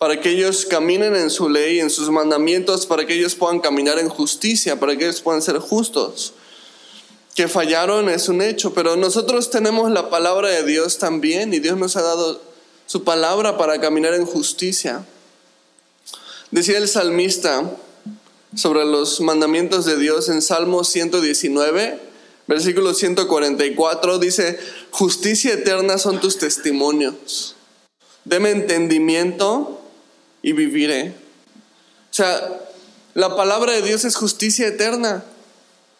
para 0.00 0.18
que 0.18 0.30
ellos 0.30 0.64
caminen 0.64 1.14
en 1.14 1.28
su 1.28 1.50
ley, 1.50 1.78
en 1.78 1.90
sus 1.90 2.08
mandamientos, 2.08 2.86
para 2.86 3.04
que 3.04 3.12
ellos 3.12 3.34
puedan 3.34 3.60
caminar 3.60 3.98
en 3.98 4.08
justicia, 4.08 4.80
para 4.80 4.96
que 4.96 5.04
ellos 5.04 5.20
puedan 5.20 5.42
ser 5.42 5.58
justos. 5.58 6.32
Que 7.34 7.48
fallaron 7.48 8.08
es 8.08 8.30
un 8.30 8.40
hecho, 8.40 8.72
pero 8.72 8.96
nosotros 8.96 9.50
tenemos 9.50 9.90
la 9.90 10.08
palabra 10.08 10.48
de 10.48 10.64
Dios 10.64 10.96
también 10.96 11.52
y 11.52 11.58
Dios 11.58 11.76
nos 11.76 11.96
ha 11.96 12.02
dado 12.02 12.40
su 12.86 13.04
palabra 13.04 13.58
para 13.58 13.78
caminar 13.78 14.14
en 14.14 14.24
justicia. 14.24 15.04
Decía 16.50 16.78
el 16.78 16.88
salmista 16.88 17.70
sobre 18.56 18.86
los 18.86 19.20
mandamientos 19.20 19.84
de 19.84 19.98
Dios 19.98 20.30
en 20.30 20.40
Salmo 20.40 20.82
119, 20.82 22.00
versículo 22.46 22.94
144, 22.94 24.18
dice, 24.18 24.58
justicia 24.92 25.52
eterna 25.52 25.98
son 25.98 26.20
tus 26.20 26.38
testimonios. 26.38 27.54
Deme 28.24 28.48
entendimiento 28.48 29.79
y 30.42 30.52
viviré. 30.52 31.08
O 32.10 32.14
sea, 32.14 32.60
la 33.14 33.36
palabra 33.36 33.72
de 33.72 33.82
Dios 33.82 34.04
es 34.04 34.16
justicia 34.16 34.66
eterna. 34.66 35.24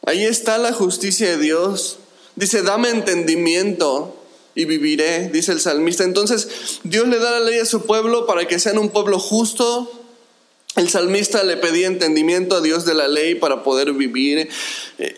Ahí 0.06 0.24
está 0.24 0.58
la 0.58 0.72
justicia 0.72 1.30
de 1.30 1.38
Dios. 1.38 1.98
Dice, 2.36 2.62
dame 2.62 2.90
entendimiento 2.90 4.16
y 4.54 4.64
viviré, 4.64 5.28
dice 5.28 5.52
el 5.52 5.60
salmista. 5.60 6.04
Entonces, 6.04 6.48
Dios 6.84 7.06
le 7.08 7.18
da 7.18 7.32
la 7.32 7.40
ley 7.40 7.58
a 7.58 7.64
su 7.64 7.86
pueblo 7.86 8.26
para 8.26 8.46
que 8.46 8.58
sean 8.58 8.78
un 8.78 8.90
pueblo 8.90 9.18
justo. 9.18 9.90
El 10.76 10.88
salmista 10.88 11.42
le 11.42 11.56
pedía 11.56 11.86
entendimiento 11.86 12.56
a 12.56 12.60
Dios 12.60 12.84
de 12.84 12.94
la 12.94 13.08
ley 13.08 13.34
para 13.34 13.62
poder 13.62 13.92
vivir. 13.92 14.48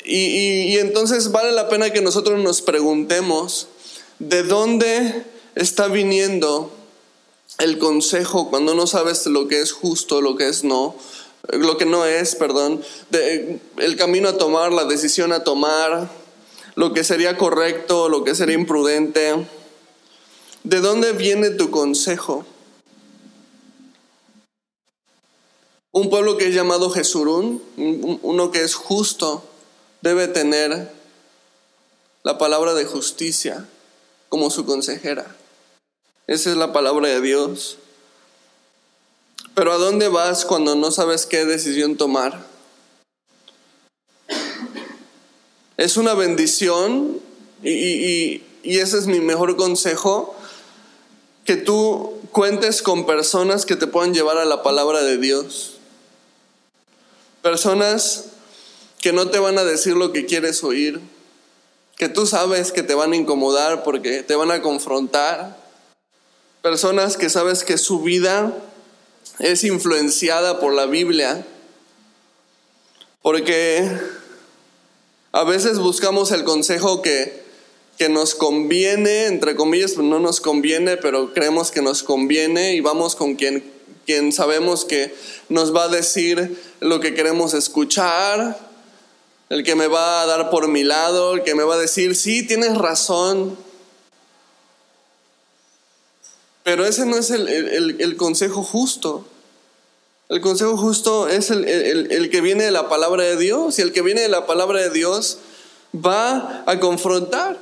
Y, 0.05 0.17
y 0.17 0.79
entonces 0.79 1.31
vale 1.31 1.52
la 1.52 1.69
pena 1.69 1.91
que 1.91 2.00
nosotros 2.00 2.43
nos 2.43 2.62
preguntemos, 2.62 3.69
¿de 4.19 4.43
dónde 4.43 5.25
está 5.55 5.88
viniendo 5.88 6.73
el 7.62 7.78
consejo 7.78 8.50
cuando 8.50 8.75
no 8.75 8.88
sabes 8.88 9.25
lo 9.26 9.47
que 9.47 9.61
es 9.61 9.71
justo, 9.71 10.21
lo 10.21 10.37
que 10.37 10.49
es 10.49 10.64
no, 10.64 10.97
lo 11.49 11.78
que 11.78 11.87
no 11.87 12.04
es, 12.04 12.35
perdón, 12.35 12.83
el 13.12 13.97
camino 13.97 14.31
a 14.31 14.37
tomar, 14.37 14.73
la 14.73 14.85
decisión 14.85 15.33
a 15.33 15.45
tomar, 15.45 16.11
lo 16.75 16.92
que 16.92 17.04
sería 17.04 17.37
correcto, 17.38 18.09
lo 18.09 18.25
que 18.25 18.35
sería 18.35 18.57
imprudente. 18.57 19.47
¿De 20.64 20.81
dónde 20.81 21.12
viene 21.12 21.50
tu 21.50 21.71
consejo? 21.71 22.45
Un 25.92 26.11
pueblo 26.11 26.38
que 26.38 26.49
es 26.49 26.54
llamado 26.54 26.90
Jesurún, 26.90 27.62
uno 28.23 28.50
que 28.50 28.62
es 28.62 28.75
justo, 28.75 29.45
debe 30.00 30.26
tener 30.26 30.90
la 32.25 32.38
palabra 32.38 32.75
de 32.75 32.87
justicia 32.87 33.69
como 34.28 34.50
su 34.50 34.64
consejera. 34.64 35.37
Esa 36.26 36.50
es 36.50 36.57
la 36.57 36.73
palabra 36.73 37.09
de 37.09 37.21
Dios. 37.21 37.79
Pero 39.55 39.73
¿a 39.73 39.76
dónde 39.76 40.09
vas 40.09 40.45
cuando 40.45 40.76
no 40.76 40.91
sabes 40.91 41.26
qué 41.26 41.45
decisión 41.45 41.97
tomar? 41.97 42.47
Es 45.76 45.97
una 45.97 46.14
bendición 46.14 47.21
y, 47.62 48.43
ese 48.62 48.99
es 48.99 49.07
mi 49.07 49.21
mejor 49.21 49.57
consejo, 49.57 50.35
que 51.45 51.57
tú 51.57 52.21
cuentes 52.31 52.83
con 52.83 53.05
personas 53.05 53.67
que 53.67 53.75
te 53.75 53.88
puedan 53.88 54.14
llevar 54.14 54.38
a 54.38 54.45
la 54.45 54.62
palabra 54.62 55.02
de 55.02 55.19
Dios. 55.19 55.79
Personas 57.43 58.26
que 59.00 59.12
no 59.12 59.29
te 59.29 59.41
van 59.41 59.59
a 59.59 59.64
decir 59.64 59.97
lo 59.97 60.12
que 60.12 60.25
quieres 60.25 60.62
oír, 60.62 61.00
que 61.99 62.09
tú 62.09 62.26
sabes 62.26 62.71
que 62.71 62.85
te 62.85 62.95
van 62.95 63.12
a 63.12 63.17
incomodar 63.17 63.83
porque 63.83 64.23
te 64.23 64.37
van 64.37 64.52
a 64.52 64.62
confrontar 64.62 65.62
Personas 66.62 67.16
que 67.16 67.28
sabes 67.28 67.64
que 67.64 67.76
su 67.76 68.02
vida 68.02 68.57
es 69.40 69.64
influenciada 69.64 70.61
por 70.61 70.73
la 70.73 70.87
Biblia. 70.87 71.45
Porque 73.21 73.90
a 75.33 75.42
veces 75.42 75.81
buscamos 75.81 76.31
el 76.31 76.45
consejo 76.45 77.02
que, 77.02 77.42
que 77.99 78.09
nos 78.09 78.37
conviene, 78.37 79.26
entre 79.26 79.57
comillas, 79.57 79.95
pues 79.95 80.07
no 80.07 80.21
nos 80.21 80.40
conviene, 80.40 80.97
pero 80.97 81.35
creemos 81.35 81.73
que 81.73 81.83
nos 81.83 82.04
conviene 82.04 82.75
y 82.76 82.81
vamos 82.81 83.16
con 83.16 83.35
quien, 83.35 83.64
quien 84.07 84.31
sabemos 84.31 84.85
que 84.85 85.12
nos 85.49 85.75
va 85.75 85.85
a 85.85 85.88
decir 85.88 86.57
lo 86.78 87.00
que 87.00 87.12
queremos 87.12 87.54
escuchar, 87.54 88.57
el 89.49 89.64
que 89.64 89.75
me 89.75 89.88
va 89.88 90.23
a 90.23 90.26
dar 90.26 90.49
por 90.49 90.69
mi 90.69 90.85
lado, 90.85 91.35
el 91.35 91.42
que 91.42 91.57
me 91.57 91.64
va 91.64 91.75
a 91.75 91.78
decir, 91.78 92.14
sí, 92.14 92.47
tienes 92.47 92.78
razón. 92.78 93.59
Pero 96.62 96.87
ese 96.87 97.07
no 97.07 97.16
es 97.16 97.31
el, 97.31 98.16
consejo 98.16 98.62
justo. 98.62 99.25
El 100.28 100.40
consejo 100.40 100.76
justo 100.76 101.28
es 101.28 101.50
el, 101.50 102.28
que 102.31 102.40
viene 102.40 102.64
de 102.64 102.71
la 102.71 102.88
palabra 102.88 103.25
de 103.25 103.37
Dios. 103.37 103.78
Y 103.78 103.83
el 103.83 103.92
que 103.92 104.02
viene 104.02 104.21
de 104.21 104.28
la 104.28 104.47
palabra 104.47 104.81
de 104.81 104.90
Dios 104.90 105.38
va 105.95 106.62
a 106.66 106.78
confrontar, 106.81 107.59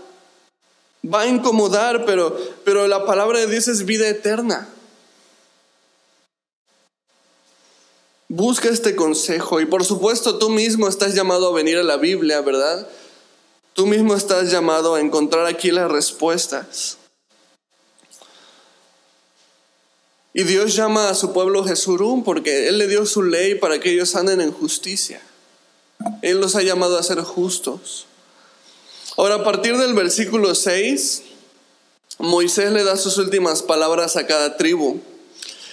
va 1.02 1.22
a 1.22 1.26
incomodar, 1.26 2.04
pero, 2.04 2.36
pero 2.64 2.86
la 2.86 3.06
palabra 3.06 3.40
de 3.40 3.46
Dios 3.46 3.68
es 3.68 3.84
vida 3.86 4.08
eterna. 4.08 4.68
Busca 8.28 8.68
este 8.68 8.94
consejo 8.94 9.60
y 9.60 9.66
por 9.66 9.84
supuesto 9.84 10.38
tú 10.38 10.50
mismo 10.50 10.86
estás 10.86 11.16
llamado 11.16 11.48
a 11.48 11.52
venir 11.52 11.78
a 11.78 11.82
la 11.82 11.96
Biblia, 11.96 12.40
¿verdad? 12.42 12.86
Tú 13.72 13.86
mismo 13.86 14.14
estás 14.14 14.52
llamado 14.52 14.94
a 14.94 15.00
encontrar 15.00 15.46
aquí 15.46 15.72
las 15.72 15.90
respuestas. 15.90 16.99
Y 20.32 20.44
Dios 20.44 20.76
llama 20.76 21.08
a 21.08 21.14
su 21.14 21.32
pueblo 21.32 21.64
Jesurún 21.64 22.22
porque 22.22 22.68
Él 22.68 22.78
le 22.78 22.86
dio 22.86 23.04
su 23.04 23.22
ley 23.22 23.56
para 23.56 23.80
que 23.80 23.90
ellos 23.92 24.14
anden 24.14 24.40
en 24.40 24.52
justicia. 24.52 25.20
Él 26.22 26.40
los 26.40 26.54
ha 26.54 26.62
llamado 26.62 26.98
a 26.98 27.02
ser 27.02 27.20
justos. 27.20 28.06
Ahora, 29.16 29.36
a 29.36 29.44
partir 29.44 29.76
del 29.76 29.92
versículo 29.94 30.54
6, 30.54 31.22
Moisés 32.18 32.72
le 32.72 32.84
da 32.84 32.96
sus 32.96 33.18
últimas 33.18 33.62
palabras 33.62 34.16
a 34.16 34.26
cada 34.26 34.56
tribu. 34.56 35.00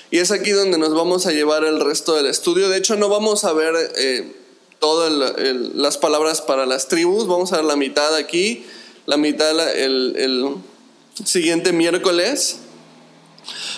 Y 0.09 0.19
es 0.19 0.31
aquí 0.31 0.51
donde 0.51 0.77
nos 0.77 0.93
vamos 0.93 1.27
a 1.27 1.31
llevar 1.31 1.63
el 1.63 1.79
resto 1.79 2.15
del 2.15 2.25
estudio. 2.25 2.67
De 2.69 2.77
hecho, 2.77 2.95
no 2.95 3.09
vamos 3.09 3.43
a 3.43 3.53
ver 3.53 3.75
eh, 3.95 4.33
todas 4.79 5.11
las 5.75 5.97
palabras 5.97 6.41
para 6.41 6.65
las 6.65 6.87
tribus. 6.87 7.27
Vamos 7.27 7.53
a 7.53 7.57
ver 7.57 7.65
la 7.65 7.75
mitad 7.75 8.15
aquí, 8.15 8.65
la 9.05 9.17
mitad 9.17 9.69
el 9.77 10.55
siguiente 11.23 11.73
miércoles. 11.73 12.57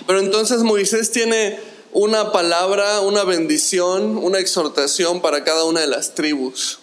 Pero 0.07 0.19
entonces 0.19 0.63
Moisés 0.63 1.11
tiene 1.11 1.59
una 1.91 2.31
palabra, 2.31 3.01
una 3.01 3.23
bendición, 3.23 4.17
una 4.17 4.39
exhortación 4.39 5.21
para 5.21 5.43
cada 5.43 5.63
una 5.63 5.81
de 5.81 5.87
las 5.87 6.15
tribus. 6.15 6.79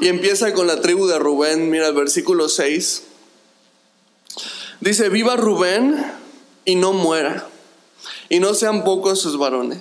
Y 0.00 0.08
empieza 0.08 0.52
con 0.52 0.66
la 0.66 0.80
tribu 0.80 1.06
de 1.06 1.18
Rubén, 1.18 1.70
mira 1.70 1.88
el 1.88 1.94
versículo 1.94 2.48
6. 2.48 3.02
Dice, 4.80 5.08
viva 5.08 5.36
Rubén 5.36 6.04
y 6.64 6.74
no 6.74 6.92
muera, 6.92 7.48
y 8.28 8.40
no 8.40 8.54
sean 8.54 8.82
pocos 8.82 9.20
sus 9.20 9.38
varones. 9.38 9.78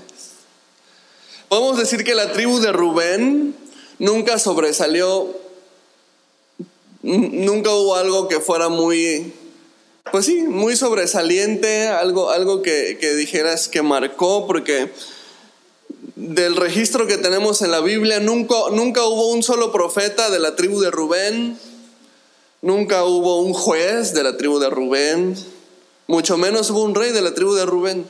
Podemos 1.50 1.77
decir 1.77 2.03
que 2.03 2.15
la 2.15 2.31
tribu 2.31 2.60
de 2.60 2.71
Rubén 2.71 3.55
nunca 3.98 4.38
sobresalió, 4.38 5.36
nunca 7.01 7.71
hubo 7.71 7.95
algo 7.95 8.27
que 8.27 8.39
fuera 8.39 8.69
muy 8.69 9.33
pues 10.10 10.25
sí, 10.25 10.43
muy 10.43 10.75
sobresaliente, 10.75 11.88
algo, 11.88 12.31
algo 12.31 12.62
que, 12.62 12.96
dijeras 13.15 13.67
que 13.67 13.81
marcó, 13.81 14.48
porque 14.48 14.91
del 16.15 16.55
registro 16.55 17.05
que 17.05 17.17
tenemos 17.17 17.62
en 17.62 17.72
la 17.72 17.81
Biblia, 17.81 18.20
nunca, 18.20 18.55
nunca 18.72 19.05
hubo 19.05 19.27
un 19.31 19.43
solo 19.43 19.72
profeta 19.72 20.29
de 20.29 20.39
la 20.39 20.55
tribu 20.55 20.81
de 20.81 20.89
Rubén, 20.89 21.58
nunca 22.62 23.05
hubo 23.05 23.41
un 23.41 23.53
juez 23.53 24.13
de 24.13 24.24
la 24.24 24.38
tribu 24.38 24.60
de 24.60 24.70
Rubén, 24.70 25.36
mucho 26.08 26.38
menos 26.38 26.70
hubo 26.72 26.84
un 26.84 26.96
rey 26.96 27.12
de 27.12 27.22
la 27.22 27.34
tribu 27.34 27.53
de 27.53 27.65
Rubén. 27.65 28.05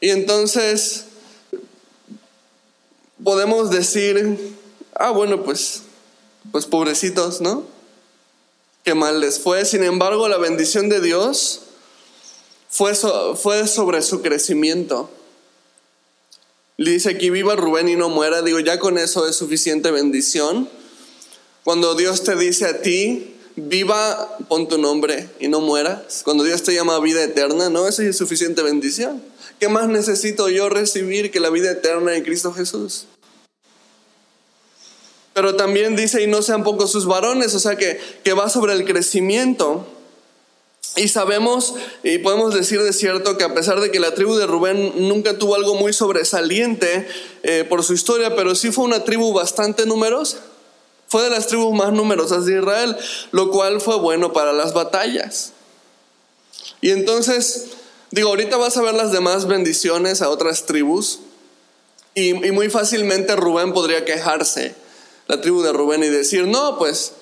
Y 0.00 0.10
entonces 0.10 1.06
podemos 3.24 3.70
decir, 3.70 4.56
ah, 4.94 5.10
bueno, 5.10 5.42
pues, 5.42 5.82
pues 6.52 6.66
pobrecitos, 6.66 7.40
¿no? 7.40 7.77
Qué 8.88 8.94
mal 8.94 9.20
les 9.20 9.38
fue. 9.38 9.66
Sin 9.66 9.84
embargo, 9.84 10.28
la 10.28 10.38
bendición 10.38 10.88
de 10.88 11.02
Dios 11.02 11.60
fue, 12.70 12.94
fue 12.94 13.68
sobre 13.68 14.00
su 14.00 14.22
crecimiento. 14.22 15.10
Le 16.78 16.92
dice 16.92 17.10
aquí, 17.10 17.28
viva 17.28 17.54
Rubén 17.54 17.90
y 17.90 17.96
no 17.96 18.08
muera. 18.08 18.40
Digo, 18.40 18.60
ya 18.60 18.78
con 18.78 18.96
eso 18.96 19.28
es 19.28 19.36
suficiente 19.36 19.90
bendición. 19.90 20.70
Cuando 21.64 21.96
Dios 21.96 22.24
te 22.24 22.34
dice 22.34 22.64
a 22.64 22.80
ti, 22.80 23.36
viva, 23.56 24.38
pon 24.48 24.68
tu 24.68 24.78
nombre 24.78 25.28
y 25.38 25.48
no 25.48 25.60
mueras. 25.60 26.22
Cuando 26.24 26.42
Dios 26.42 26.62
te 26.62 26.72
llama 26.72 26.98
vida 26.98 27.22
eterna, 27.22 27.68
no, 27.68 27.86
eso 27.86 28.00
es 28.00 28.16
suficiente 28.16 28.62
bendición. 28.62 29.22
¿Qué 29.60 29.68
más 29.68 29.88
necesito 29.88 30.48
yo 30.48 30.70
recibir 30.70 31.30
que 31.30 31.40
la 31.40 31.50
vida 31.50 31.72
eterna 31.72 32.16
en 32.16 32.24
Cristo 32.24 32.54
Jesús? 32.54 33.04
Pero 35.38 35.54
también 35.54 35.94
dice, 35.94 36.20
y 36.20 36.26
no 36.26 36.42
sean 36.42 36.64
pocos 36.64 36.90
sus 36.90 37.06
varones, 37.06 37.54
o 37.54 37.60
sea 37.60 37.76
que, 37.76 38.00
que 38.24 38.32
va 38.32 38.48
sobre 38.48 38.72
el 38.72 38.84
crecimiento. 38.84 39.86
Y 40.96 41.06
sabemos 41.06 41.76
y 42.02 42.18
podemos 42.18 42.52
decir 42.54 42.82
de 42.82 42.92
cierto 42.92 43.38
que 43.38 43.44
a 43.44 43.54
pesar 43.54 43.78
de 43.78 43.92
que 43.92 44.00
la 44.00 44.14
tribu 44.14 44.34
de 44.34 44.48
Rubén 44.48 44.94
nunca 45.08 45.38
tuvo 45.38 45.54
algo 45.54 45.76
muy 45.76 45.92
sobresaliente 45.92 47.06
eh, 47.44 47.64
por 47.68 47.84
su 47.84 47.94
historia, 47.94 48.34
pero 48.34 48.56
sí 48.56 48.72
fue 48.72 48.84
una 48.84 49.04
tribu 49.04 49.32
bastante 49.32 49.86
numerosa. 49.86 50.38
Fue 51.06 51.22
de 51.22 51.30
las 51.30 51.46
tribus 51.46 51.72
más 51.72 51.92
numerosas 51.92 52.44
de 52.44 52.58
Israel, 52.58 52.96
lo 53.30 53.52
cual 53.52 53.80
fue 53.80 53.96
bueno 53.96 54.32
para 54.32 54.52
las 54.52 54.74
batallas. 54.74 55.52
Y 56.80 56.90
entonces, 56.90 57.66
digo, 58.10 58.30
ahorita 58.30 58.56
vas 58.56 58.76
a 58.76 58.82
ver 58.82 58.94
las 58.94 59.12
demás 59.12 59.46
bendiciones 59.46 60.20
a 60.20 60.30
otras 60.30 60.66
tribus. 60.66 61.20
Y, 62.16 62.30
y 62.44 62.50
muy 62.50 62.70
fácilmente 62.70 63.36
Rubén 63.36 63.72
podría 63.72 64.04
quejarse, 64.04 64.74
la 65.28 65.40
tribu 65.40 65.62
de 65.62 65.72
Rubén, 65.72 66.02
y 66.02 66.08
decir, 66.08 66.46
no, 66.46 66.78
pues 66.78 67.12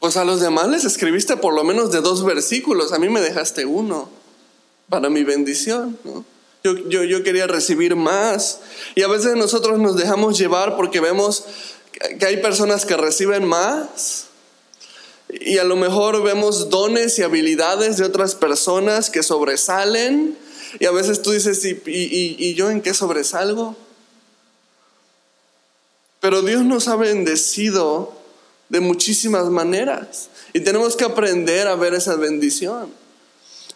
pues 0.00 0.16
a 0.16 0.24
los 0.24 0.40
demás 0.40 0.68
les 0.68 0.84
escribiste 0.84 1.36
por 1.36 1.54
lo 1.54 1.64
menos 1.64 1.90
de 1.90 2.00
dos 2.00 2.24
versículos, 2.24 2.92
a 2.92 2.98
mí 2.98 3.08
me 3.08 3.20
dejaste 3.20 3.64
uno 3.64 4.08
para 4.88 5.10
mi 5.10 5.24
bendición. 5.24 5.98
Yo, 6.62 6.76
yo, 6.88 7.04
yo 7.04 7.22
quería 7.22 7.46
recibir 7.46 7.96
más. 7.96 8.60
Y 8.94 9.02
a 9.02 9.08
veces 9.08 9.36
nosotros 9.36 9.78
nos 9.78 9.96
dejamos 9.96 10.38
llevar 10.38 10.76
porque 10.76 11.00
vemos 11.00 11.44
que 12.18 12.26
hay 12.26 12.38
personas 12.38 12.86
que 12.86 12.96
reciben 12.96 13.44
más. 13.44 14.26
Y 15.28 15.58
a 15.58 15.64
lo 15.64 15.76
mejor 15.76 16.22
vemos 16.22 16.70
dones 16.70 17.18
y 17.18 17.22
habilidades 17.22 17.96
de 17.96 18.04
otras 18.04 18.34
personas 18.34 19.10
que 19.10 19.22
sobresalen. 19.22 20.38
Y 20.78 20.86
a 20.86 20.90
veces 20.90 21.22
tú 21.22 21.32
dices, 21.32 21.64
¿y, 21.64 21.70
y, 21.86 22.36
y 22.38 22.54
yo 22.54 22.70
en 22.70 22.82
qué 22.82 22.94
sobresalgo? 22.94 23.76
Pero 26.20 26.42
Dios 26.42 26.64
nos 26.64 26.88
ha 26.88 26.96
bendecido 26.96 28.12
de 28.68 28.80
muchísimas 28.80 29.46
maneras. 29.46 30.28
Y 30.52 30.60
tenemos 30.60 30.96
que 30.96 31.04
aprender 31.04 31.68
a 31.68 31.74
ver 31.74 31.94
esa 31.94 32.16
bendición. 32.16 32.92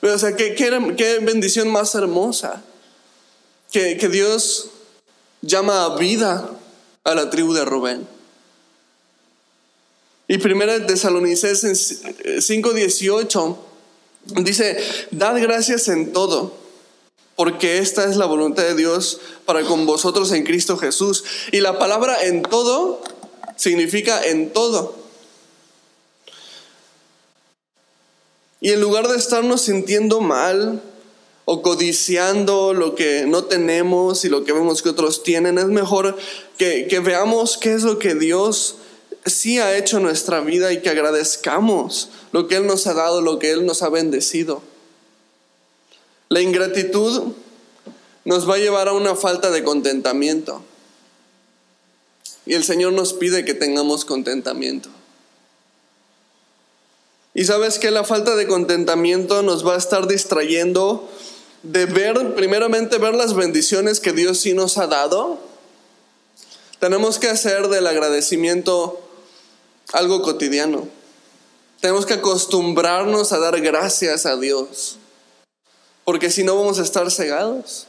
O 0.02 0.18
sea, 0.18 0.34
¿qué, 0.34 0.54
qué, 0.54 1.18
bendición 1.20 1.70
más 1.70 1.94
hermosa? 1.94 2.62
Que, 3.70 3.94
Dios 4.08 4.70
llama 5.42 5.84
a 5.84 5.96
vida 5.96 6.50
a 7.04 7.14
la 7.14 7.30
tribu 7.30 7.52
de 7.52 7.64
Rubén. 7.64 8.06
Y 10.28 10.38
primera 10.38 10.78
de 10.78 10.86
Tesalonicenses 10.86 12.02
5:18 12.04 13.56
dice, 14.44 14.78
dad 15.10 15.40
gracias 15.40 15.88
en 15.88 16.12
todo, 16.12 16.56
porque 17.36 17.78
esta 17.78 18.04
es 18.04 18.16
la 18.16 18.26
voluntad 18.26 18.62
de 18.62 18.74
Dios 18.74 19.20
para 19.44 19.62
con 19.62 19.86
vosotros 19.86 20.32
en 20.32 20.44
Cristo 20.44 20.76
Jesús. 20.76 21.24
Y 21.50 21.60
la 21.60 21.78
palabra 21.78 22.22
en 22.22 22.42
todo 22.42 23.00
significa 23.56 24.22
en 24.24 24.52
todo. 24.52 24.96
Y 28.60 28.70
en 28.70 28.80
lugar 28.80 29.08
de 29.08 29.16
estarnos 29.16 29.62
sintiendo 29.62 30.20
mal 30.20 30.82
o 31.44 31.62
codiciando 31.62 32.74
lo 32.74 32.94
que 32.94 33.26
no 33.26 33.44
tenemos 33.44 34.24
y 34.24 34.28
lo 34.28 34.44
que 34.44 34.52
vemos 34.52 34.82
que 34.82 34.90
otros 34.90 35.24
tienen, 35.24 35.58
es 35.58 35.66
mejor 35.66 36.16
que, 36.58 36.86
que 36.86 37.00
veamos 37.00 37.56
qué 37.56 37.72
es 37.72 37.82
lo 37.82 37.98
que 37.98 38.14
Dios 38.14 38.76
sí 39.26 39.58
ha 39.58 39.76
hecho 39.76 39.96
en 39.96 40.04
nuestra 40.04 40.40
vida 40.40 40.72
y 40.72 40.80
que 40.80 40.90
agradezcamos 40.90 42.10
lo 42.30 42.46
que 42.46 42.56
Él 42.56 42.66
nos 42.66 42.86
ha 42.86 42.94
dado, 42.94 43.20
lo 43.20 43.38
que 43.38 43.50
Él 43.50 43.66
nos 43.66 43.82
ha 43.82 43.88
bendecido. 43.88 44.62
La 46.32 46.40
ingratitud 46.40 47.34
nos 48.24 48.48
va 48.48 48.54
a 48.54 48.58
llevar 48.58 48.88
a 48.88 48.94
una 48.94 49.14
falta 49.14 49.50
de 49.50 49.62
contentamiento. 49.62 50.62
Y 52.46 52.54
el 52.54 52.64
Señor 52.64 52.94
nos 52.94 53.12
pide 53.12 53.44
que 53.44 53.52
tengamos 53.52 54.06
contentamiento. 54.06 54.88
Y 57.34 57.44
sabes 57.44 57.78
que 57.78 57.90
la 57.90 58.02
falta 58.02 58.34
de 58.34 58.46
contentamiento 58.46 59.42
nos 59.42 59.66
va 59.66 59.74
a 59.74 59.76
estar 59.76 60.08
distrayendo 60.08 61.06
de 61.64 61.84
ver, 61.84 62.34
primeramente, 62.34 62.96
ver 62.96 63.14
las 63.14 63.34
bendiciones 63.34 64.00
que 64.00 64.14
Dios 64.14 64.40
sí 64.40 64.54
nos 64.54 64.78
ha 64.78 64.86
dado. 64.86 65.38
Tenemos 66.80 67.18
que 67.18 67.28
hacer 67.28 67.68
del 67.68 67.86
agradecimiento 67.86 69.06
algo 69.92 70.22
cotidiano. 70.22 70.88
Tenemos 71.82 72.06
que 72.06 72.14
acostumbrarnos 72.14 73.34
a 73.34 73.38
dar 73.38 73.60
gracias 73.60 74.24
a 74.24 74.38
Dios, 74.38 74.96
porque 76.04 76.30
si 76.30 76.44
no 76.44 76.56
vamos 76.56 76.78
a 76.78 76.82
estar 76.82 77.10
cegados 77.10 77.86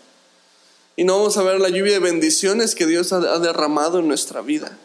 y 0.96 1.04
no 1.04 1.18
vamos 1.18 1.38
a 1.38 1.44
ver 1.44 1.60
la 1.60 1.70
lluvia 1.70 1.94
de 1.94 2.00
bendiciones 2.00 2.76
que 2.76 2.86
Dios 2.86 3.12
ha 3.14 3.40
derramado 3.40 4.00
en 4.00 4.08
nuestra 4.08 4.42
vida. 4.42 4.78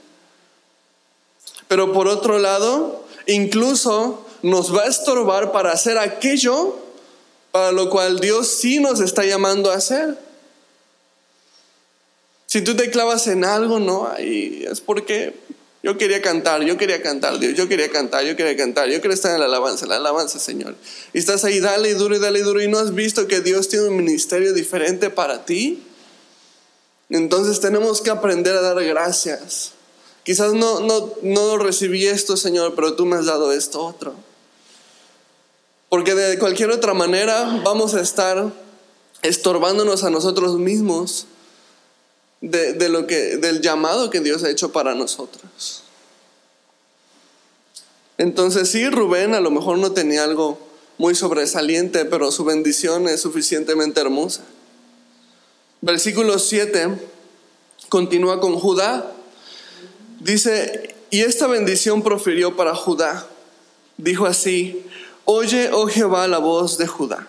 Pero 1.68 1.92
por 1.92 2.08
otro 2.08 2.38
lado, 2.38 3.04
incluso 3.26 4.24
nos 4.42 4.74
va 4.74 4.82
a 4.82 4.88
estorbar 4.88 5.52
para 5.52 5.72
hacer 5.72 5.98
aquello 5.98 6.76
para 7.50 7.72
lo 7.72 7.90
cual 7.90 8.20
Dios 8.20 8.48
sí 8.48 8.78
nos 8.78 9.00
está 9.00 9.24
llamando 9.24 9.70
a 9.70 9.76
hacer. 9.76 10.16
Si 12.46 12.62
tú 12.62 12.76
te 12.76 12.90
clavas 12.90 13.26
en 13.26 13.44
algo, 13.44 13.78
no, 13.78 14.10
es 14.16 14.80
porque 14.80 15.34
yo 15.88 15.96
quería 15.96 16.20
cantar, 16.20 16.62
yo 16.64 16.76
quería 16.76 17.00
cantar, 17.00 17.38
Dios, 17.38 17.54
yo 17.54 17.66
quería 17.66 17.90
cantar, 17.90 18.22
yo 18.22 18.36
quería 18.36 18.54
cantar, 18.58 18.90
yo 18.90 19.00
quería 19.00 19.14
estar 19.14 19.32
en 19.32 19.40
la 19.40 19.46
alabanza, 19.46 19.86
la 19.86 19.96
alabanza, 19.96 20.38
Señor. 20.38 20.74
Y 21.14 21.18
estás 21.18 21.44
ahí, 21.44 21.60
dale 21.60 21.88
y 21.88 21.94
duro 21.94 22.14
y 22.14 22.18
dale 22.18 22.40
y 22.40 22.42
duro, 22.42 22.60
y 22.60 22.68
no 22.68 22.78
has 22.78 22.94
visto 22.94 23.26
que 23.26 23.40
Dios 23.40 23.70
tiene 23.70 23.88
un 23.88 23.96
ministerio 23.96 24.52
diferente 24.52 25.08
para 25.08 25.46
ti. 25.46 25.82
Entonces 27.08 27.60
tenemos 27.60 28.02
que 28.02 28.10
aprender 28.10 28.54
a 28.54 28.60
dar 28.60 28.84
gracias. 28.84 29.72
Quizás 30.24 30.52
no, 30.52 30.80
no, 30.80 31.14
no 31.22 31.56
recibí 31.56 32.04
esto, 32.04 32.36
Señor, 32.36 32.74
pero 32.74 32.92
tú 32.92 33.06
me 33.06 33.16
has 33.16 33.24
dado 33.24 33.50
esto 33.52 33.82
otro. 33.82 34.12
Porque 35.88 36.14
de 36.14 36.38
cualquier 36.38 36.70
otra 36.70 36.92
manera 36.92 37.62
vamos 37.64 37.94
a 37.94 38.02
estar 38.02 38.52
estorbándonos 39.22 40.04
a 40.04 40.10
nosotros 40.10 40.58
mismos 40.58 41.28
de, 42.40 42.72
de 42.72 42.88
lo 42.88 43.06
que, 43.06 43.36
del 43.36 43.60
llamado 43.60 44.10
que 44.10 44.20
Dios 44.20 44.44
ha 44.44 44.50
hecho 44.50 44.72
para 44.72 44.94
nosotros. 44.94 45.82
Entonces 48.16 48.68
sí, 48.68 48.88
Rubén 48.88 49.34
a 49.34 49.40
lo 49.40 49.50
mejor 49.50 49.78
no 49.78 49.92
tenía 49.92 50.24
algo 50.24 50.58
muy 50.98 51.14
sobresaliente, 51.14 52.04
pero 52.04 52.32
su 52.32 52.44
bendición 52.44 53.08
es 53.08 53.20
suficientemente 53.20 54.00
hermosa. 54.00 54.42
Versículo 55.80 56.38
7 56.38 56.98
continúa 57.88 58.40
con 58.40 58.58
Judá. 58.58 59.12
Dice, 60.20 60.96
y 61.10 61.20
esta 61.20 61.46
bendición 61.46 62.02
profirió 62.02 62.56
para 62.56 62.74
Judá. 62.74 63.26
Dijo 63.96 64.26
así, 64.26 64.84
oye, 65.24 65.70
oh 65.72 65.86
Jehová, 65.86 66.26
la 66.28 66.38
voz 66.38 66.78
de 66.78 66.86
Judá, 66.86 67.28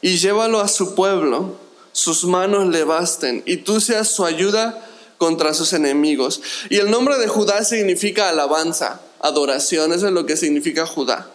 y 0.00 0.16
llévalo 0.18 0.60
a 0.60 0.68
su 0.68 0.94
pueblo, 0.94 1.56
sus 1.92 2.24
manos 2.24 2.68
le 2.68 2.84
basten, 2.84 3.42
y 3.46 3.58
tú 3.58 3.80
seas 3.80 4.08
su 4.08 4.24
ayuda 4.24 4.86
contra 5.18 5.54
sus 5.54 5.72
enemigos. 5.72 6.40
Y 6.68 6.78
el 6.78 6.90
nombre 6.90 7.18
de 7.18 7.28
Judá 7.28 7.64
significa 7.64 8.28
alabanza, 8.28 9.00
adoración, 9.20 9.92
eso 9.92 10.06
es 10.06 10.12
lo 10.12 10.26
que 10.26 10.36
significa 10.36 10.86
Judá. 10.86 11.30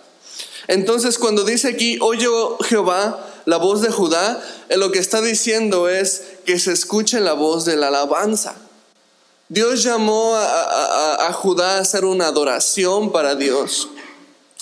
Entonces 0.68 1.18
cuando 1.18 1.46
dice 1.46 1.70
aquí, 1.70 1.98
oye 2.02 2.28
oh 2.28 2.58
Jehová, 2.60 3.26
la 3.46 3.58
voz 3.58 3.82
de 3.82 3.90
Judá, 3.90 4.44
eh, 4.68 4.76
lo 4.78 4.92
que 4.92 5.00
está 5.00 5.22
diciendo 5.22 5.88
es 5.88 6.24
que 6.46 6.60
se 6.60 6.74
escuche 6.74 7.22
la 7.22 7.34
voz 7.34 7.64
de 7.64 7.78
la 7.78 7.88
alabanza. 7.88 8.56
Dios 9.50 9.84
llamó 9.84 10.36
a, 10.36 11.32
Judá 11.32 11.78
a 11.78 11.80
hacer 11.80 12.04
una 12.04 12.28
adoración 12.28 13.14
para 13.14 13.36
Dios. 13.36 13.88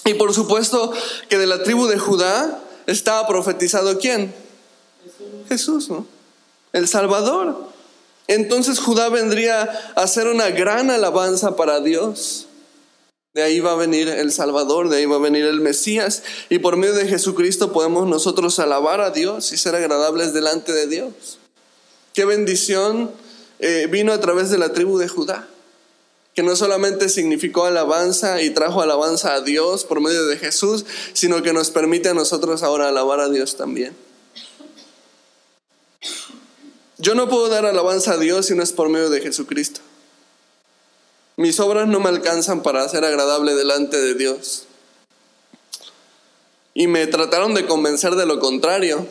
Y 0.04 0.14
por 0.14 0.36
supuesto 0.36 0.94
que 1.28 1.40
de 1.40 1.48
la 1.48 1.64
tribu 1.64 1.88
de 1.88 1.98
Judá 1.98 2.60
estaba 2.86 3.28
profetizado 3.28 3.98
quién? 3.98 4.36
Jesús, 5.48 5.90
¿no? 5.90 6.06
El 6.74 6.88
Salvador. 6.88 7.70
Entonces 8.28 8.80
Judá 8.80 9.10
vendría 9.10 9.62
a 9.96 10.02
hacer 10.02 10.28
una 10.28 10.50
gran 10.50 10.90
alabanza 10.90 11.56
para 11.56 11.80
Dios. 11.80 12.48
De 13.34 13.44
ahí 13.44 13.60
va 13.60 13.74
a 13.74 13.76
venir 13.76 14.08
el 14.08 14.32
Salvador, 14.32 14.88
de 14.90 14.98
ahí 14.98 15.06
va 15.06 15.18
a 15.18 15.20
venir 15.20 15.46
el 15.46 15.60
Mesías. 15.60 16.24
Y 16.50 16.60
por 16.60 16.78
medio 16.78 16.94
de 16.94 17.08
Jesucristo 17.08 17.74
podemos 17.74 18.08
nosotros 18.08 18.60
alabar 18.60 19.02
a 19.02 19.12
Dios 19.12 19.52
y 19.52 19.58
ser 19.58 19.76
agradables 19.76 20.34
delante 20.34 20.72
de 20.72 20.88
Dios. 20.88 21.38
Qué 22.14 22.24
bendición 22.24 23.12
eh, 23.60 23.88
vino 23.92 24.14
a 24.14 24.22
través 24.22 24.50
de 24.50 24.58
la 24.58 24.72
tribu 24.72 24.98
de 24.98 25.10
Judá, 25.10 25.48
que 26.34 26.44
no 26.44 26.56
solamente 26.56 27.10
significó 27.10 27.66
alabanza 27.66 28.42
y 28.42 28.52
trajo 28.52 28.82
alabanza 28.82 29.34
a 29.34 29.42
Dios 29.42 29.84
por 29.84 30.00
medio 30.00 30.26
de 30.28 30.38
Jesús, 30.38 30.86
sino 31.12 31.44
que 31.44 31.52
nos 31.52 31.72
permite 31.72 32.10
a 32.10 32.14
nosotros 32.14 32.64
ahora 32.64 32.88
alabar 32.88 33.20
a 33.20 33.30
Dios 33.30 33.58
también. 33.58 33.94
Yo 36.98 37.15
no 37.15 37.28
puedo 37.28 37.50
dar 37.50 37.65
alabanza 37.65 38.13
a 38.13 38.18
Dios 38.18 38.46
si 38.46 38.56
no 38.56 38.63
es 38.63 38.72
por 38.72 38.89
medio 38.89 39.10
de 39.10 39.22
Jesucristo. 39.22 39.82
Mis 41.38 41.60
obras 41.60 41.88
no 41.88 42.00
me 42.00 42.10
alcanzan 42.10 42.63
para 42.63 42.88
ser 42.88 43.04
agradable 43.04 43.54
delante 43.56 44.00
de 44.00 44.13
Dios. 44.13 44.63
Y 46.74 46.88
me 46.88 47.08
trataron 47.08 47.54
de 47.54 47.65
convencer 47.65 48.15
de 48.15 48.26
lo 48.26 48.39
contrario. 48.39 49.06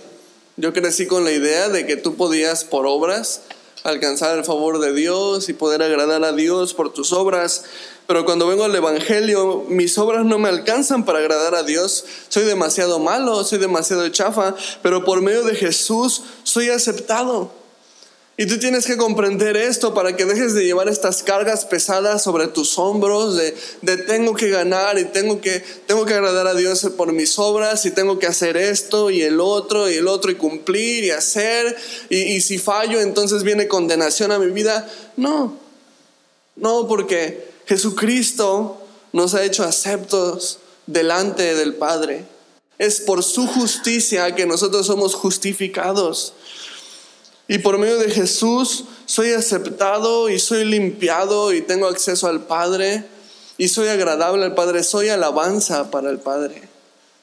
Yo 0.56 0.72
crecí 0.72 1.06
con 1.06 1.24
la 1.24 1.32
idea 1.32 1.68
de 1.68 1.86
que 1.86 1.96
tú 1.96 2.16
podías 2.16 2.64
por 2.64 2.86
obras 2.86 3.42
alcanzar 3.84 4.38
el 4.38 4.44
favor 4.44 4.80
de 4.80 4.94
Dios 4.94 5.48
y 5.50 5.52
poder 5.52 5.82
agradar 5.82 6.24
a 6.24 6.32
Dios 6.32 6.72
por 6.72 6.92
tus 6.92 7.12
obras. 7.12 7.64
Pero 8.06 8.24
cuando 8.26 8.46
vengo 8.46 8.64
al 8.64 8.74
Evangelio, 8.74 9.64
mis 9.68 9.96
obras 9.96 10.26
no 10.26 10.38
me 10.38 10.50
alcanzan 10.50 11.04
para 11.04 11.20
agradar 11.20 11.54
a 11.54 11.62
Dios. 11.62 12.04
Soy 12.28 12.44
demasiado 12.44 12.98
malo, 12.98 13.44
soy 13.44 13.58
demasiado 13.58 14.06
chafa, 14.10 14.54
pero 14.82 15.04
por 15.04 15.22
medio 15.22 15.42
de 15.42 15.54
Jesús 15.54 16.22
soy 16.42 16.68
aceptado. 16.68 17.50
Y 18.36 18.46
tú 18.46 18.58
tienes 18.58 18.84
que 18.84 18.96
comprender 18.96 19.56
esto 19.56 19.94
para 19.94 20.16
que 20.16 20.24
dejes 20.24 20.54
de 20.54 20.64
llevar 20.64 20.88
estas 20.88 21.22
cargas 21.22 21.64
pesadas 21.64 22.22
sobre 22.24 22.48
tus 22.48 22.78
hombros 22.78 23.36
de, 23.36 23.96
tengo 24.08 24.34
que 24.34 24.50
ganar 24.50 24.98
y 24.98 25.04
tengo 25.04 25.40
que, 25.40 25.62
tengo 25.86 26.04
que 26.04 26.14
agradar 26.14 26.48
a 26.48 26.54
Dios 26.54 26.84
por 26.96 27.12
mis 27.12 27.38
obras 27.38 27.86
y 27.86 27.92
tengo 27.92 28.18
que 28.18 28.26
hacer 28.26 28.56
esto 28.56 29.10
y 29.10 29.22
el 29.22 29.38
otro 29.38 29.88
y 29.88 29.94
el 29.94 30.08
otro 30.08 30.32
y 30.32 30.34
cumplir 30.34 31.04
y 31.04 31.10
hacer 31.12 31.76
y, 32.10 32.16
y 32.16 32.40
si 32.40 32.58
fallo 32.58 33.00
entonces 33.00 33.44
viene 33.44 33.68
condenación 33.68 34.32
a 34.32 34.40
mi 34.40 34.50
vida. 34.50 34.90
No, 35.16 35.56
no 36.56 36.88
porque 36.88 37.53
Jesucristo 37.66 38.80
nos 39.12 39.34
ha 39.34 39.44
hecho 39.44 39.64
aceptos 39.64 40.58
delante 40.86 41.54
del 41.54 41.74
Padre. 41.74 42.24
Es 42.78 43.00
por 43.00 43.22
su 43.22 43.46
justicia 43.46 44.34
que 44.34 44.46
nosotros 44.46 44.86
somos 44.86 45.14
justificados. 45.14 46.34
Y 47.46 47.58
por 47.58 47.78
medio 47.78 47.98
de 47.98 48.10
Jesús 48.10 48.84
soy 49.06 49.32
aceptado 49.32 50.28
y 50.28 50.38
soy 50.38 50.64
limpiado 50.64 51.52
y 51.52 51.60
tengo 51.60 51.86
acceso 51.86 52.26
al 52.26 52.46
Padre 52.46 53.04
y 53.58 53.68
soy 53.68 53.88
agradable 53.88 54.44
al 54.44 54.54
Padre, 54.54 54.82
soy 54.82 55.08
alabanza 55.10 55.90
para 55.90 56.10
el 56.10 56.18
Padre, 56.18 56.62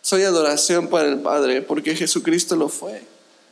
soy 0.01 0.23
adoración 0.23 0.87
para 0.87 1.09
el 1.09 1.19
Padre, 1.19 1.61
porque 1.61 1.95
Jesucristo 1.95 2.55
lo 2.55 2.69
fue. 2.69 3.03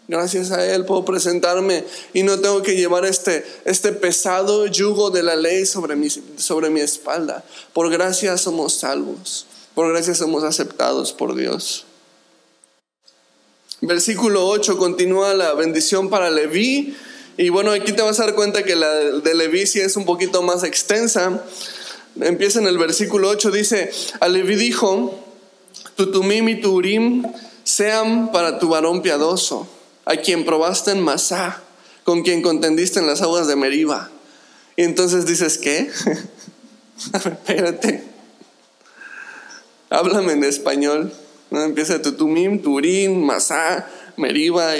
Gracias 0.09 0.49
a 0.49 0.65
Él 0.65 0.85
puedo 0.85 1.05
presentarme 1.05 1.85
y 2.15 2.23
no 2.23 2.39
tengo 2.39 2.63
que 2.63 2.75
llevar 2.75 3.05
este, 3.05 3.45
este 3.65 3.91
pesado 3.91 4.65
yugo 4.65 5.11
de 5.11 5.21
la 5.21 5.35
ley 5.35 5.67
sobre 5.67 5.95
mi, 5.95 6.07
sobre 6.09 6.71
mi 6.71 6.79
espalda. 6.79 7.43
Por 7.73 7.91
gracia 7.91 8.35
somos 8.39 8.73
salvos, 8.73 9.45
por 9.75 9.87
gracia 9.93 10.15
somos 10.15 10.43
aceptados 10.43 11.13
por 11.13 11.35
Dios. 11.35 11.85
Versículo 13.81 14.47
8 14.47 14.79
continúa 14.79 15.35
la 15.35 15.53
bendición 15.53 16.09
para 16.09 16.31
Leví. 16.31 16.97
Y 17.37 17.49
bueno, 17.49 17.69
aquí 17.69 17.93
te 17.93 18.01
vas 18.01 18.19
a 18.19 18.25
dar 18.25 18.33
cuenta 18.33 18.63
que 18.63 18.75
la 18.75 18.91
de 18.91 19.35
Leví 19.35 19.67
sí 19.67 19.79
es 19.79 19.95
un 19.95 20.05
poquito 20.05 20.41
más 20.41 20.63
extensa. 20.63 21.45
Empieza 22.19 22.57
en 22.57 22.65
el 22.65 22.79
versículo 22.79 23.29
8, 23.29 23.51
dice, 23.51 23.91
a 24.19 24.27
Leví 24.27 24.55
dijo, 24.55 25.23
tu 25.95 26.11
tumim 26.11 26.49
y 26.49 26.59
tu 26.59 26.73
urim 26.73 27.23
sean 27.63 28.31
para 28.31 28.57
tu 28.57 28.69
varón 28.69 29.03
piadoso, 29.03 29.67
a 30.09 30.17
quien 30.17 30.43
probaste 30.43 30.89
en 30.89 31.01
Masá, 31.01 31.61
con 32.03 32.23
quien 32.23 32.41
contendiste 32.41 32.99
en 32.99 33.05
las 33.05 33.21
aguas 33.21 33.47
de 33.47 33.55
Meriba. 33.55 34.09
Y 34.75 34.83
entonces 34.83 35.27
dices, 35.27 35.59
¿qué? 35.59 35.87
espérate. 37.13 38.03
Háblame 39.91 40.33
en 40.33 40.43
español. 40.45 41.13
¿no? 41.51 41.61
Empieza 41.61 42.01
tu 42.01 42.13
Tumim, 42.13 42.59
Turim, 42.59 43.23
Masá, 43.23 43.87
Meriba. 44.17 44.73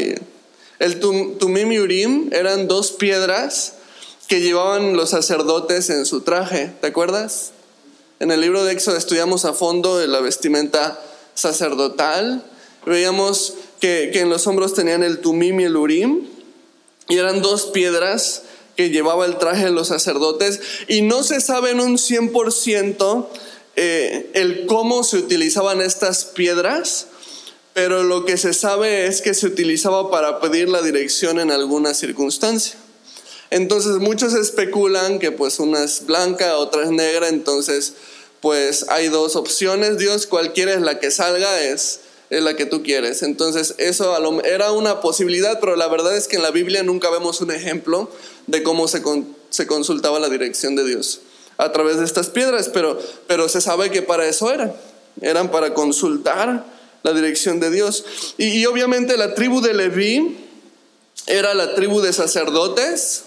El 0.80 1.00
Tumim 1.00 1.72
y 1.74 1.80
Urim 1.80 2.30
eran 2.34 2.68
dos 2.68 2.92
piedras 2.92 3.74
que 4.28 4.42
llevaban 4.42 4.98
los 4.98 5.12
sacerdotes 5.12 5.92
en 5.92 6.08
su 6.08 6.22
traje, 6.22 6.74
¿te 6.82 6.88
acuerdas? 6.88 7.52
En 8.20 8.32
el 8.32 8.42
libro 8.42 8.64
de 8.64 8.72
Éxodo 8.72 8.98
estudiamos 8.98 9.46
a 9.46 9.54
fondo 9.54 10.06
la 10.08 10.22
vestimenta 10.22 11.00
sacerdotal. 11.36 12.44
Veíamos 12.86 13.54
que, 13.80 14.10
que 14.12 14.22
en 14.22 14.30
los 14.30 14.46
hombros 14.48 14.74
tenían 14.74 15.04
el 15.04 15.20
Tumim 15.20 15.60
y 15.60 15.66
el 15.66 15.78
Urim. 15.78 16.28
Y 17.08 17.18
eran 17.18 17.42
dos 17.42 17.68
piedras 17.68 18.44
que 18.76 18.90
llevaba 18.90 19.26
el 19.26 19.38
traje 19.38 19.66
de 19.66 19.72
los 19.72 19.88
sacerdotes. 19.88 20.62
Y 20.88 21.02
no 21.02 21.24
se 21.24 21.42
sabe 21.42 21.72
en 21.72 21.80
un 21.80 21.98
100% 21.98 23.28
eh, 23.82 24.32
el 24.34 24.66
cómo 24.66 25.06
se 25.06 25.16
utilizaban 25.16 25.80
estas 25.80 26.26
piedras, 26.26 27.08
pero 27.74 28.04
lo 28.04 28.26
que 28.26 28.36
se 28.38 28.54
sabe 28.54 29.08
es 29.08 29.22
que 29.22 29.34
se 29.34 29.48
utilizaba 29.48 30.12
para 30.12 30.42
pedir 30.42 30.68
la 30.68 30.82
dirección 30.82 31.40
en 31.40 31.50
alguna 31.50 31.94
circunstancia. 31.94 32.76
Entonces 33.52 33.94
muchos 34.00 34.34
especulan 34.34 35.18
que 35.18 35.32
pues 35.32 35.60
una 35.60 35.82
es 35.84 36.06
blanca, 36.06 36.58
otra 36.58 36.84
es 36.84 36.92
negra, 36.92 37.30
entonces 37.30 37.94
pues 38.42 38.86
hay 38.90 39.08
dos 39.08 39.38
opciones, 39.38 39.98
Dios 39.98 40.28
cualquiera 40.28 40.74
es 40.74 40.82
la 40.82 41.00
que 41.00 41.10
salga 41.10 41.62
es, 41.62 42.02
es 42.30 42.44
la 42.44 42.56
que 42.56 42.66
tú 42.66 42.84
quieres. 42.84 43.24
Entonces 43.24 43.76
eso 43.78 44.16
era 44.44 44.72
una 44.72 45.02
posibilidad, 45.02 45.60
pero 45.60 45.76
la 45.76 45.88
verdad 45.88 46.16
es 46.16 46.28
que 46.28 46.36
en 46.36 46.44
la 46.44 46.52
Biblia 46.52 46.84
nunca 46.84 47.10
vemos 47.10 47.42
un 47.42 47.52
ejemplo 47.52 48.10
de 48.48 48.64
cómo 48.64 48.88
se, 48.88 49.02
se 49.50 49.68
consultaba 49.68 50.20
la 50.20 50.30
dirección 50.30 50.76
de 50.76 50.86
Dios 50.86 51.22
a 51.60 51.74
través 51.74 51.98
de 51.98 52.06
estas 52.06 52.30
piedras, 52.30 52.70
pero, 52.74 52.98
pero 53.28 53.50
se 53.50 53.60
sabe 53.60 53.92
que 53.92 54.02
para 54.02 54.26
eso 54.26 54.50
eran, 54.50 54.74
eran 55.22 55.52
para 55.52 55.74
consultar 55.74 56.66
la 57.04 57.14
dirección 57.14 57.60
de 57.60 57.70
Dios. 57.70 58.06
Y, 58.38 58.66
obviamente 58.66 59.18
la 59.18 59.36
tribu 59.36 59.60
de 59.60 59.74
Leví 59.74 60.38
era 61.28 61.54
la 61.54 61.76
tribu 61.76 62.00
de 62.00 62.14
sacerdotes, 62.14 63.24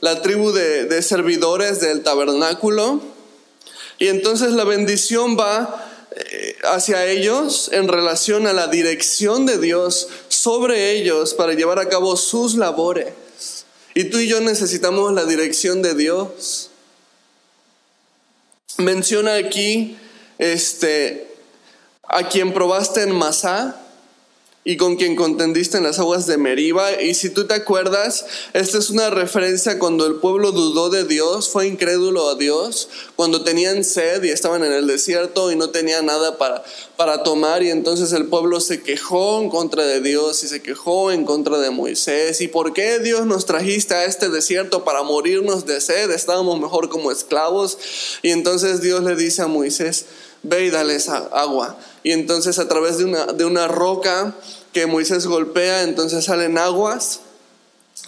la 0.00 0.22
tribu 0.22 0.52
de, 0.52 0.84
de 0.84 1.02
servidores 1.02 1.80
del 1.80 2.04
tabernáculo, 2.04 3.00
y 3.98 4.06
entonces 4.06 4.52
la 4.52 4.62
bendición 4.62 5.36
va 5.36 5.87
hacia 6.64 7.06
ellos 7.06 7.70
en 7.72 7.88
relación 7.88 8.46
a 8.46 8.52
la 8.52 8.68
dirección 8.68 9.46
de 9.46 9.58
Dios 9.58 10.08
sobre 10.28 10.92
ellos 10.92 11.34
para 11.34 11.54
llevar 11.54 11.78
a 11.78 11.88
cabo 11.88 12.16
sus 12.16 12.56
labores. 12.56 13.12
Y 13.94 14.04
tú 14.04 14.18
y 14.18 14.28
yo 14.28 14.40
necesitamos 14.40 15.12
la 15.12 15.24
dirección 15.24 15.82
de 15.82 15.94
Dios 15.94 16.70
menciona 18.78 19.34
aquí 19.34 19.96
este, 20.38 21.28
a 22.04 22.28
quien 22.28 22.54
probaste 22.54 23.02
en 23.02 23.12
Masá 23.12 23.76
y 24.64 24.76
con 24.76 24.96
quien 24.96 25.16
contendiste 25.16 25.78
en 25.78 25.84
las 25.84 25.98
aguas 25.98 26.26
de 26.26 26.36
Meriba. 26.36 27.00
Y 27.00 27.14
si 27.14 27.30
tú 27.30 27.46
te 27.46 27.54
acuerdas, 27.54 28.26
esta 28.52 28.78
es 28.78 28.90
una 28.90 29.08
referencia 29.08 29.78
cuando 29.78 30.06
el 30.06 30.16
pueblo 30.16 30.52
dudó 30.52 30.90
de 30.90 31.04
Dios, 31.04 31.48
fue 31.48 31.66
incrédulo 31.66 32.28
a 32.28 32.34
Dios, 32.34 32.88
cuando 33.16 33.42
tenían 33.42 33.82
sed 33.82 34.22
y 34.24 34.30
estaban 34.30 34.64
en 34.64 34.72
el 34.72 34.86
desierto 34.86 35.50
y 35.50 35.56
no 35.56 35.70
tenían 35.70 36.06
nada 36.06 36.36
para, 36.36 36.62
para 36.96 37.22
tomar 37.22 37.62
y 37.62 37.70
entonces 37.70 38.12
el 38.12 38.26
pueblo 38.26 38.60
se 38.60 38.82
quejó 38.82 39.40
en 39.40 39.48
contra 39.48 39.84
de 39.86 40.00
Dios 40.00 40.44
y 40.44 40.48
se 40.48 40.60
quejó 40.60 41.12
en 41.12 41.24
contra 41.24 41.58
de 41.58 41.70
Moisés. 41.70 42.40
¿Y 42.40 42.48
por 42.48 42.72
qué 42.74 42.98
Dios 42.98 43.24
nos 43.24 43.46
trajiste 43.46 43.94
a 43.94 44.04
este 44.04 44.28
desierto 44.28 44.84
para 44.84 45.02
morirnos 45.02 45.64
de 45.64 45.80
sed? 45.80 46.10
Estábamos 46.10 46.60
mejor 46.60 46.88
como 46.88 47.10
esclavos. 47.10 47.78
Y 48.22 48.32
entonces 48.32 48.82
Dios 48.82 49.02
le 49.02 49.16
dice 49.16 49.42
a 49.42 49.46
Moisés, 49.46 50.06
ve 50.42 50.66
y 50.66 50.70
dale 50.70 50.94
esa 50.96 51.28
agua. 51.32 51.78
Y 52.02 52.12
entonces 52.12 52.58
a 52.58 52.68
través 52.68 52.98
de 52.98 53.04
una, 53.04 53.26
de 53.26 53.44
una 53.44 53.68
roca, 53.68 54.34
que 54.72 54.86
Moisés 54.86 55.26
golpea, 55.26 55.82
entonces 55.82 56.24
salen 56.24 56.58
aguas 56.58 57.20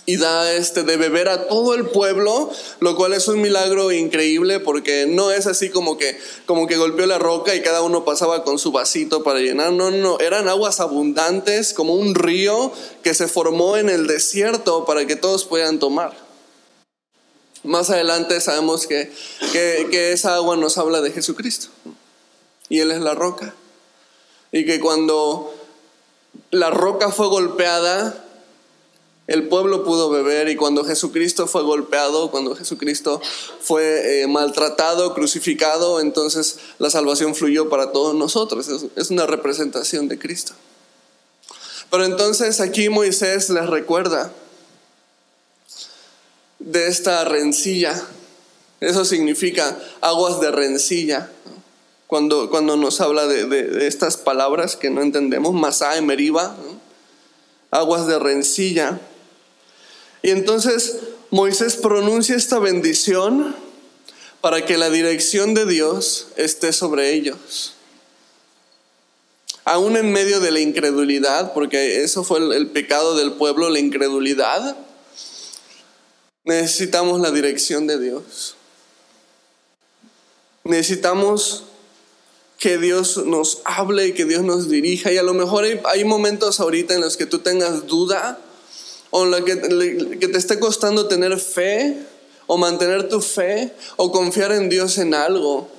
y 0.07 0.16
da 0.16 0.53
este 0.53 0.83
de 0.83 0.96
beber 0.96 1.29
a 1.29 1.46
todo 1.46 1.74
el 1.74 1.87
pueblo, 1.87 2.50
lo 2.81 2.96
cual 2.96 3.12
es 3.12 3.29
un 3.29 3.40
milagro 3.40 3.92
increíble 3.92 4.61
porque 4.61 5.07
no 5.07 5.31
es 5.31 5.46
así 5.46 5.70
como 5.70 5.98
que 5.98 6.18
como 6.46 6.66
que 6.66 6.76
golpeó 6.76 7.07
la 7.07 7.18
roca 7.18 7.55
y 7.55 7.62
cada 7.62 7.83
uno 7.83 8.05
pasaba 8.05 8.44
con 8.44 8.59
su 8.59 8.72
vasito 8.72 9.22
para 9.22 9.40
llenar, 9.40 9.72
no, 9.72 9.90
no, 9.90 10.18
eran 10.20 10.48
aguas 10.48 10.81
abundantes 10.81 11.74
como 11.74 11.94
un 11.94 12.14
río 12.14 12.72
que 13.03 13.14
se 13.14 13.29
formó 13.29 13.76
en 13.76 13.88
el 13.88 14.07
desierto 14.07 14.85
para 14.85 15.07
que 15.07 15.16
todos 15.16 15.44
puedan 15.44 15.79
tomar. 15.79 16.16
Más 17.62 17.90
adelante 17.90 18.40
sabemos 18.40 18.87
que, 18.87 19.12
que, 19.53 19.88
que 19.90 20.12
esa 20.12 20.35
agua 20.37 20.57
nos 20.57 20.79
habla 20.79 21.03
de 21.03 21.11
Jesucristo 21.11 21.68
y 22.68 22.81
Él 22.81 22.90
es 22.90 23.00
la 23.00 23.14
roca. 23.14 23.55
Y 24.53 24.65
que 24.67 24.81
cuando 24.81 25.55
la 26.51 26.71
roca 26.71 27.11
fue 27.11 27.29
golpeada, 27.29 28.25
el 29.31 29.47
pueblo 29.47 29.85
pudo 29.85 30.11
beber 30.11 30.49
y 30.49 30.57
cuando 30.57 30.85
Jesucristo 30.85 31.47
fue 31.47 31.63
golpeado, 31.63 32.33
cuando 32.33 32.57
Jesucristo 32.57 33.23
fue 33.61 34.23
eh, 34.23 34.27
maltratado, 34.27 35.15
crucificado, 35.15 36.01
entonces 36.01 36.59
la 36.81 36.91
salvación 36.91 37.37
fluyó 37.37 37.69
para 37.69 37.93
todos 37.93 38.17
nosotros. 38.17 38.67
Es, 38.97 39.11
una 39.11 39.27
representación 39.27 40.09
de 40.09 40.19
Cristo. 40.19 40.55
Pero 41.93 42.07
entonces 42.07 42.61
aquí 42.61 42.89
Moisés 42.89 43.51
les 43.51 43.67
recuerda 43.69 44.33
de 46.59 46.89
esta 46.89 47.25
rencilla. 47.25 48.05
Eso 48.81 49.05
significa 49.05 49.79
aguas 50.01 50.41
de 50.41 50.51
rencilla 50.51 51.31
cuando, 52.11 52.51
cuando 52.51 52.77
nos 52.77 53.01
habla 53.01 53.29
de, 53.29 53.87
estas 53.87 54.16
palabras 54.16 54.75
que 54.75 54.90
no 54.90 55.01
entendemos, 55.01 55.55
Masá 55.55 55.96
y 55.96 56.03
Meriba, 56.03 56.57
aguas 57.70 58.09
de 58.09 58.18
rencilla. 58.18 59.01
Y 60.20 60.31
entonces 60.31 60.99
Moisés 61.31 61.77
pronuncia 61.77 62.35
esta 62.35 62.59
bendición 62.59 63.55
para 64.40 64.66
que 64.66 64.77
la 64.77 64.90
dirección 64.90 65.55
de 65.55 65.66
Dios 65.66 66.27
esté 66.35 66.73
sobre 66.73 67.12
ellos. 67.12 67.75
Aún 69.64 69.96
en 69.96 70.11
medio 70.11 70.40
de 70.40 70.51
la 70.51 70.59
incredulidad, 70.59 71.55
porque 71.55 72.03
eso 72.03 72.25
fue 72.25 72.40
el 72.40 72.70
pecado 72.70 73.14
del 73.14 73.35
pueblo, 73.35 73.70
la 73.70 73.79
incredulidad, 73.79 74.77
necesitamos 76.42 77.20
la 77.20 77.31
dirección 77.31 77.87
de 77.87 78.01
Dios. 78.01 78.57
Necesitamos 80.64 81.70
que 82.61 82.77
Dios 82.77 83.16
nos 83.25 83.62
hable 83.64 84.09
y 84.09 84.12
que 84.12 84.27
Dios 84.27 84.44
nos 84.44 84.68
dirija. 84.68 85.11
Y 85.11 85.16
a 85.16 85.23
lo 85.23 85.33
mejor 85.33 85.64
hay, 85.64 86.05
momentos 86.05 86.61
ahorita 86.61 86.94
en 86.94 87.01
los 87.01 87.16
que 87.16 87.25
tú 87.25 87.38
tengas 87.38 87.87
duda 87.87 88.38
o 89.09 89.25
en 89.25 89.31
los 89.31 89.40
que, 89.40 90.18
que 90.20 90.29
te 90.29 90.38
esté 90.38 90.61
costando 90.61 91.09
tener 91.09 91.40
fe 91.40 91.96
o 92.46 92.59
mantener 92.59 93.09
tu 93.09 93.23
fe 93.23 93.73
o 93.96 94.12
confiar 94.12 94.53
en 94.53 94.68
Dios 94.68 94.99
en 94.99 95.14
algo. 95.14 95.70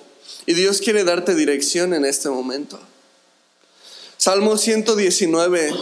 Y 0.47 0.55
Dios 0.55 0.81
quiere 0.81 1.03
darte 1.03 1.35
dirección 1.35 1.93
en 1.93 2.03
este 2.03 2.29
momento. 2.29 2.79
Salmo 4.17 4.57
119, 4.57 5.73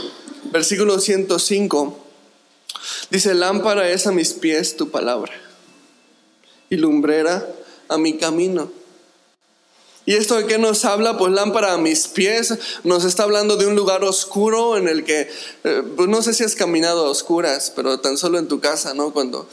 versículo 0.51 0.99
105, 0.99 1.97
dice, 3.09 3.33
lámpara 3.35 3.89
es 3.89 4.05
a 4.05 4.11
mis 4.11 4.33
pies 4.33 4.75
tu 4.75 4.89
palabra 4.89 5.31
y 6.69 6.75
lumbrera 6.75 7.47
a 7.87 7.97
mi 7.97 8.17
camino. 8.17 8.78
¿Y 10.09 10.15
esto 10.15 10.37
de 10.37 10.47
qué 10.47 10.57
nos 10.57 10.85
habla? 10.85 11.19
Pues 11.19 11.31
lámpara 11.33 11.73
a 11.73 11.77
mis 11.77 12.07
pies. 12.07 12.55
Nos 12.83 13.05
está 13.05 13.21
hablando 13.21 13.57
de 13.57 13.67
un 13.67 13.75
lugar 13.75 14.03
oscuro 14.03 14.75
en 14.75 14.87
el 14.87 15.03
que, 15.03 15.29
eh, 15.63 15.83
pues 15.95 16.09
no 16.09 16.23
sé 16.23 16.33
si 16.33 16.43
has 16.43 16.55
caminado 16.55 17.05
a 17.05 17.11
oscuras, 17.11 17.71
pero 17.75 17.99
tan 17.99 18.17
solo 18.17 18.39
en 18.39 18.47
tu 18.47 18.59
casa, 18.59 18.95
¿no? 18.95 19.13
Cuando, 19.13 19.47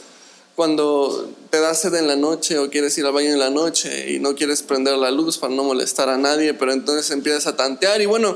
cuando 0.55 1.29
te 1.51 1.59
da 1.59 1.75
sed 1.75 1.93
en 1.93 2.07
la 2.07 2.15
noche 2.15 2.57
o 2.57 2.71
quieres 2.71 2.97
ir 2.97 3.05
al 3.05 3.13
baño 3.13 3.29
en 3.29 3.37
la 3.37 3.51
noche 3.51 4.09
y 4.09 4.17
no 4.17 4.33
quieres 4.33 4.63
prender 4.63 4.97
la 4.97 5.11
luz 5.11 5.37
para 5.37 5.53
no 5.53 5.63
molestar 5.63 6.09
a 6.09 6.17
nadie, 6.17 6.55
pero 6.55 6.73
entonces 6.73 7.11
empiezas 7.11 7.45
a 7.45 7.55
tantear 7.55 8.01
y 8.01 8.07
bueno, 8.07 8.35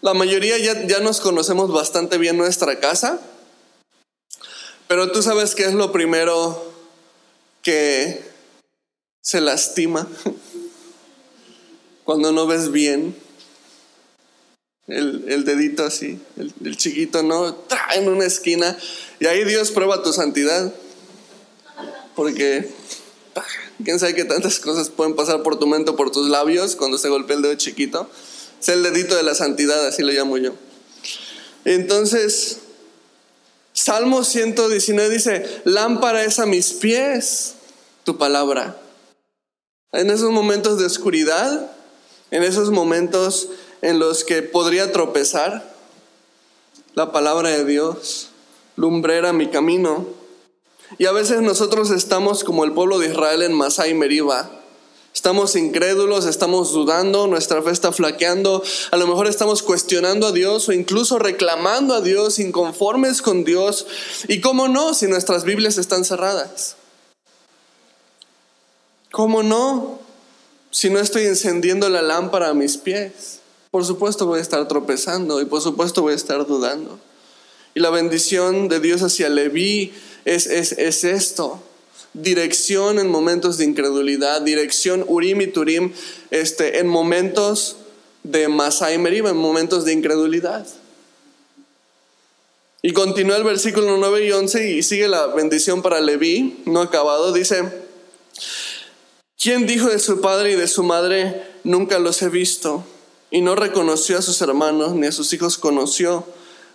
la 0.00 0.14
mayoría 0.14 0.56
ya, 0.56 0.86
ya 0.86 1.00
nos 1.00 1.20
conocemos 1.20 1.70
bastante 1.70 2.16
bien 2.16 2.38
nuestra 2.38 2.80
casa, 2.80 3.20
pero 4.86 5.12
tú 5.12 5.22
sabes 5.22 5.54
qué 5.54 5.64
es 5.64 5.74
lo 5.74 5.92
primero 5.92 6.72
que 7.60 8.26
se 9.20 9.42
lastima 9.42 10.08
cuando 12.08 12.32
no 12.32 12.46
ves 12.46 12.72
bien, 12.72 13.14
el, 14.86 15.44
dedito 15.44 15.84
así, 15.84 16.18
el, 16.38 16.74
chiquito, 16.78 17.22
¿no? 17.22 17.54
En 17.94 18.08
una 18.08 18.24
esquina. 18.24 18.78
Y 19.20 19.26
ahí 19.26 19.44
Dios 19.44 19.72
prueba 19.72 20.02
tu 20.02 20.14
santidad. 20.14 20.72
Porque 22.16 22.66
quién 23.84 23.98
sabe 23.98 24.14
qué 24.14 24.24
tantas 24.24 24.58
cosas 24.58 24.88
pueden 24.88 25.16
pasar 25.16 25.42
por 25.42 25.58
tu 25.58 25.66
mente 25.66 25.90
o 25.90 25.96
por 25.96 26.10
tus 26.10 26.30
labios 26.30 26.76
cuando 26.76 26.96
se 26.96 27.10
golpea 27.10 27.36
el 27.36 27.42
dedo 27.42 27.54
chiquito. 27.56 28.08
Es 28.58 28.70
el 28.70 28.82
dedito 28.82 29.14
de 29.14 29.22
la 29.22 29.34
santidad, 29.34 29.86
así 29.86 30.02
lo 30.02 30.10
llamo 30.10 30.38
yo. 30.38 30.54
Entonces, 31.66 32.60
Salmo 33.74 34.24
119 34.24 35.10
dice, 35.10 35.60
lámpara 35.64 36.24
es 36.24 36.38
a 36.38 36.46
mis 36.46 36.72
pies 36.72 37.56
tu 38.04 38.16
palabra. 38.16 38.80
En 39.92 40.08
esos 40.08 40.30
momentos 40.30 40.78
de 40.78 40.86
oscuridad, 40.86 41.74
en 42.30 42.42
esos 42.42 42.70
momentos 42.70 43.48
en 43.82 43.98
los 43.98 44.24
que 44.24 44.42
podría 44.42 44.92
tropezar, 44.92 45.74
la 46.94 47.12
palabra 47.12 47.50
de 47.50 47.64
Dios 47.64 48.30
lumbrera 48.76 49.32
mi 49.32 49.48
camino. 49.48 50.06
Y 50.98 51.06
a 51.06 51.12
veces 51.12 51.42
nosotros 51.42 51.90
estamos 51.90 52.44
como 52.44 52.64
el 52.64 52.72
pueblo 52.72 52.98
de 52.98 53.08
Israel 53.08 53.42
en 53.42 53.52
Masai 53.52 53.94
Meriba. 53.94 54.50
Estamos 55.14 55.56
incrédulos, 55.56 56.26
estamos 56.26 56.72
dudando, 56.72 57.26
nuestra 57.26 57.60
fe 57.62 57.70
está 57.70 57.92
flaqueando, 57.92 58.62
a 58.90 58.96
lo 58.96 59.06
mejor 59.06 59.26
estamos 59.26 59.62
cuestionando 59.62 60.28
a 60.28 60.32
Dios 60.32 60.68
o 60.68 60.72
incluso 60.72 61.18
reclamando 61.18 61.94
a 61.94 62.00
Dios, 62.00 62.38
inconformes 62.38 63.20
con 63.20 63.42
Dios. 63.42 63.86
¿Y 64.28 64.40
cómo 64.40 64.68
no 64.68 64.94
si 64.94 65.08
nuestras 65.08 65.44
Biblias 65.44 65.76
están 65.76 66.04
cerradas? 66.04 66.76
¿Cómo 69.10 69.42
no? 69.42 69.97
Si 70.70 70.90
no 70.90 70.98
estoy 70.98 71.24
encendiendo 71.24 71.88
la 71.88 72.02
lámpara 72.02 72.50
a 72.50 72.54
mis 72.54 72.76
pies? 72.76 73.40
Por 73.70 73.84
supuesto 73.84 74.26
voy 74.26 74.38
a 74.38 74.42
estar 74.42 74.66
tropezando 74.68 75.40
y 75.40 75.44
por 75.44 75.60
supuesto 75.60 76.02
voy 76.02 76.12
a 76.12 76.16
estar 76.16 76.46
dudando. 76.46 76.98
Y 77.74 77.80
la 77.80 77.90
bendición 77.90 78.68
de 78.68 78.80
Dios 78.80 79.02
hacia 79.02 79.28
Leví 79.28 79.92
es, 80.24 80.46
es, 80.46 81.04
esto. 81.04 81.62
Dirección 82.14 82.98
en 82.98 83.08
momentos 83.08 83.58
de 83.58 83.64
incredulidad, 83.64 84.40
dirección 84.42 85.04
Urim 85.06 85.42
y 85.42 85.46
Turim 85.46 85.92
este, 86.30 86.78
en 86.78 86.88
momentos 86.88 87.76
de 88.24 88.48
Masai 88.48 88.98
Meriba, 88.98 89.30
en 89.30 89.36
momentos 89.36 89.84
de 89.84 89.92
incredulidad. 89.92 90.66
Y 92.80 92.92
continúa 92.92 93.36
el 93.36 93.44
versículo 93.44 93.96
9 93.96 94.26
y 94.26 94.32
11 94.32 94.70
y 94.70 94.82
sigue 94.82 95.08
la 95.08 95.26
bendición 95.26 95.82
para 95.82 96.00
Leví, 96.00 96.62
no 96.64 96.80
acabado. 96.80 97.32
Dice, 97.32 97.62
¿Quién 99.40 99.68
dijo 99.68 99.88
de 99.88 100.00
su 100.00 100.20
padre 100.20 100.50
y 100.50 100.56
de 100.56 100.66
su 100.66 100.82
madre, 100.82 101.46
nunca 101.62 102.00
los 102.00 102.20
he 102.22 102.28
visto? 102.28 102.84
Y 103.30 103.40
no 103.40 103.54
reconoció 103.54 104.18
a 104.18 104.22
sus 104.22 104.42
hermanos 104.42 104.96
ni 104.96 105.06
a 105.06 105.12
sus 105.12 105.32
hijos 105.32 105.58
conoció, 105.58 106.26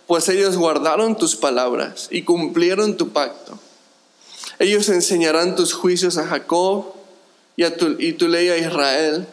pues 0.06 0.30
ellos 0.30 0.56
guardaron 0.56 1.18
tus 1.18 1.36
palabras 1.36 2.08
y 2.10 2.22
cumplieron 2.22 2.96
tu 2.96 3.10
pacto. 3.10 3.58
Ellos 4.58 4.88
enseñarán 4.88 5.56
tus 5.56 5.74
juicios 5.74 6.16
a 6.16 6.26
Jacob 6.26 6.86
y, 7.54 7.64
a 7.64 7.76
tu, 7.76 7.96
y 7.98 8.14
tu 8.14 8.28
ley 8.28 8.48
a 8.48 8.56
Israel. 8.56 9.26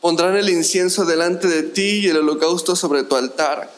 Pondrán 0.00 0.36
el 0.36 0.48
incienso 0.48 1.04
delante 1.04 1.48
de 1.48 1.64
ti 1.64 2.02
y 2.04 2.08
el 2.08 2.18
holocausto 2.18 2.76
sobre 2.76 3.02
tu 3.02 3.16
altar. 3.16 3.72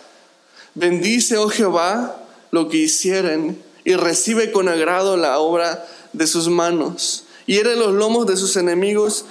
Bendice, 0.74 1.38
oh 1.38 1.48
Jehová, 1.48 2.20
lo 2.50 2.68
que 2.68 2.76
hicieren 2.76 3.62
y 3.86 3.94
recibe 3.94 4.52
con 4.52 4.68
agrado 4.68 5.16
la 5.16 5.38
obra 5.38 5.88
de 6.12 6.26
sus 6.26 6.48
manos 6.48 7.24
hiere 7.48 7.76
los 7.76 7.94
lomos 7.94 8.26
de 8.26 8.36
sus 8.36 8.56
enemigos 8.56 9.24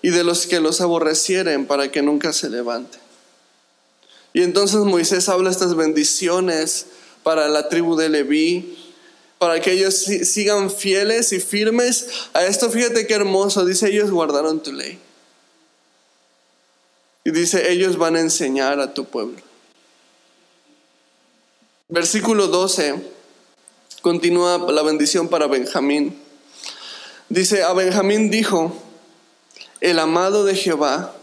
y 0.00 0.10
de 0.10 0.24
los 0.24 0.46
que 0.46 0.58
los 0.58 0.80
aborrecieren 0.80 1.66
para 1.66 1.92
que 1.92 2.02
nunca 2.02 2.32
se 2.32 2.48
levante. 2.48 2.98
Y 4.32 4.42
entonces 4.42 4.80
Moisés 4.80 5.28
habla 5.28 5.50
estas 5.50 5.76
bendiciones 5.76 6.86
para 7.22 7.48
la 7.48 7.68
tribu 7.68 7.94
de 7.94 8.08
Leví, 8.08 8.78
para 9.38 9.60
que 9.60 9.72
ellos 9.72 9.94
sigan 9.94 10.70
fieles 10.70 11.32
y 11.32 11.40
firmes 11.40 12.06
a 12.32 12.44
esto. 12.44 12.70
Fíjate 12.70 13.06
qué 13.06 13.14
hermoso, 13.14 13.64
dice, 13.64 13.88
ellos 13.88 14.10
guardaron 14.10 14.62
tu 14.62 14.72
ley. 14.72 14.98
Y 17.24 17.30
dice, 17.30 17.70
ellos 17.70 17.98
van 17.98 18.16
a 18.16 18.20
enseñar 18.20 18.80
a 18.80 18.94
tu 18.94 19.04
pueblo. 19.04 19.36
Versículo 21.88 22.46
12, 22.46 22.94
continúa 24.00 24.58
la 24.72 24.82
bendición 24.82 25.28
para 25.28 25.46
Benjamín. 25.46 26.27
Dice, 27.28 27.62
a 27.62 27.74
Benjamín 27.74 28.30
dijo, 28.30 28.74
el 29.80 29.98
amado 29.98 30.44
de 30.44 30.54
Jehová 30.54 31.14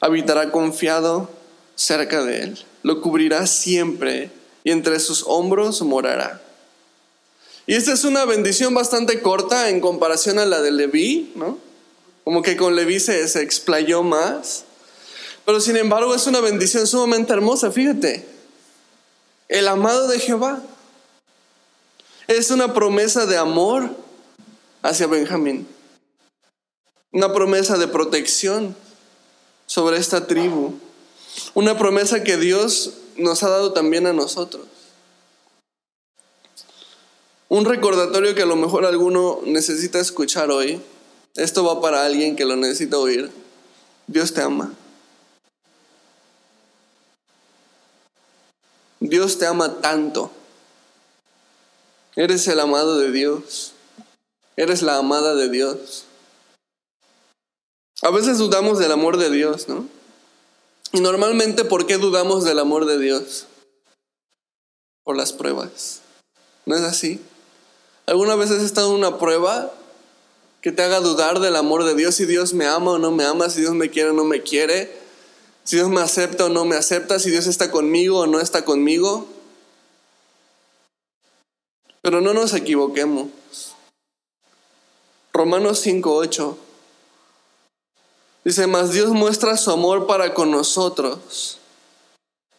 habitará 0.00 0.52
confiado 0.52 1.30
cerca 1.74 2.22
de 2.22 2.42
él, 2.42 2.64
lo 2.82 3.00
cubrirá 3.00 3.46
siempre 3.46 4.30
y 4.64 4.70
entre 4.70 5.00
sus 5.00 5.24
hombros 5.26 5.80
morará. 5.80 6.42
Y 7.66 7.74
esta 7.74 7.92
es 7.92 8.04
una 8.04 8.24
bendición 8.26 8.74
bastante 8.74 9.22
corta 9.22 9.70
en 9.70 9.80
comparación 9.80 10.38
a 10.38 10.44
la 10.44 10.60
de 10.60 10.70
Leví, 10.70 11.32
¿no? 11.34 11.58
Como 12.22 12.42
que 12.42 12.56
con 12.56 12.76
Leví 12.76 13.00
se, 13.00 13.26
se 13.26 13.42
explayó 13.42 14.02
más. 14.02 14.64
Pero 15.44 15.60
sin 15.60 15.76
embargo 15.76 16.14
es 16.14 16.26
una 16.26 16.40
bendición 16.40 16.86
sumamente 16.86 17.32
hermosa, 17.32 17.72
fíjate. 17.72 18.26
El 19.48 19.68
amado 19.68 20.06
de 20.06 20.20
Jehová. 20.20 20.62
Es 22.28 22.50
una 22.50 22.74
promesa 22.74 23.26
de 23.26 23.36
amor 23.36 23.90
hacia 24.86 25.06
Benjamín. 25.06 25.66
Una 27.12 27.32
promesa 27.32 27.76
de 27.76 27.88
protección 27.88 28.76
sobre 29.66 29.98
esta 29.98 30.26
tribu. 30.26 30.74
Una 31.54 31.76
promesa 31.76 32.22
que 32.22 32.36
Dios 32.36 32.92
nos 33.16 33.42
ha 33.42 33.48
dado 33.48 33.72
también 33.72 34.06
a 34.06 34.12
nosotros. 34.12 34.66
Un 37.48 37.64
recordatorio 37.64 38.34
que 38.34 38.42
a 38.42 38.46
lo 38.46 38.56
mejor 38.56 38.84
alguno 38.84 39.40
necesita 39.44 39.98
escuchar 39.98 40.50
hoy. 40.50 40.80
Esto 41.34 41.64
va 41.64 41.80
para 41.80 42.04
alguien 42.04 42.36
que 42.36 42.44
lo 42.44 42.56
necesita 42.56 42.98
oír. 42.98 43.30
Dios 44.06 44.32
te 44.32 44.42
ama. 44.42 44.72
Dios 49.00 49.38
te 49.38 49.46
ama 49.46 49.80
tanto. 49.80 50.30
Eres 52.14 52.46
el 52.48 52.60
amado 52.60 52.98
de 52.98 53.12
Dios. 53.12 53.72
Eres 54.56 54.82
la 54.82 54.96
amada 54.96 55.34
de 55.34 55.50
Dios. 55.50 56.04
A 58.02 58.10
veces 58.10 58.38
dudamos 58.38 58.78
del 58.78 58.92
amor 58.92 59.18
de 59.18 59.30
Dios, 59.30 59.68
¿no? 59.68 59.86
Y 60.92 61.00
normalmente, 61.00 61.64
¿por 61.64 61.86
qué 61.86 61.98
dudamos 61.98 62.44
del 62.44 62.58
amor 62.58 62.86
de 62.86 62.98
Dios? 62.98 63.46
Por 65.04 65.16
las 65.16 65.32
pruebas. 65.32 66.00
¿No 66.64 66.74
es 66.74 66.82
así? 66.82 67.20
¿Alguna 68.06 68.34
vez 68.34 68.50
has 68.50 68.62
estado 68.62 68.90
en 68.90 68.96
una 68.96 69.18
prueba 69.18 69.72
que 70.62 70.72
te 70.72 70.82
haga 70.82 71.00
dudar 71.00 71.40
del 71.40 71.56
amor 71.56 71.84
de 71.84 71.94
Dios? 71.94 72.14
Si 72.14 72.24
Dios 72.24 72.54
me 72.54 72.66
ama 72.66 72.92
o 72.92 72.98
no 72.98 73.10
me 73.10 73.24
ama, 73.24 73.50
si 73.50 73.60
Dios 73.60 73.74
me 73.74 73.90
quiere 73.90 74.10
o 74.10 74.14
no 74.14 74.24
me 74.24 74.42
quiere, 74.42 74.90
si 75.64 75.76
Dios 75.76 75.88
me 75.88 76.00
acepta 76.00 76.46
o 76.46 76.48
no 76.48 76.64
me 76.64 76.76
acepta, 76.76 77.18
si 77.18 77.30
Dios 77.30 77.46
está 77.46 77.70
conmigo 77.70 78.20
o 78.20 78.26
no 78.26 78.40
está 78.40 78.64
conmigo. 78.64 79.26
Pero 82.02 82.20
no 82.20 82.32
nos 82.32 82.54
equivoquemos. 82.54 83.28
Romanos 85.36 85.84
5:8. 85.84 86.56
Dice, 88.44 88.66
mas 88.66 88.92
Dios 88.92 89.10
muestra 89.10 89.56
su 89.56 89.70
amor 89.70 90.06
para 90.06 90.32
con 90.32 90.50
nosotros. 90.50 91.58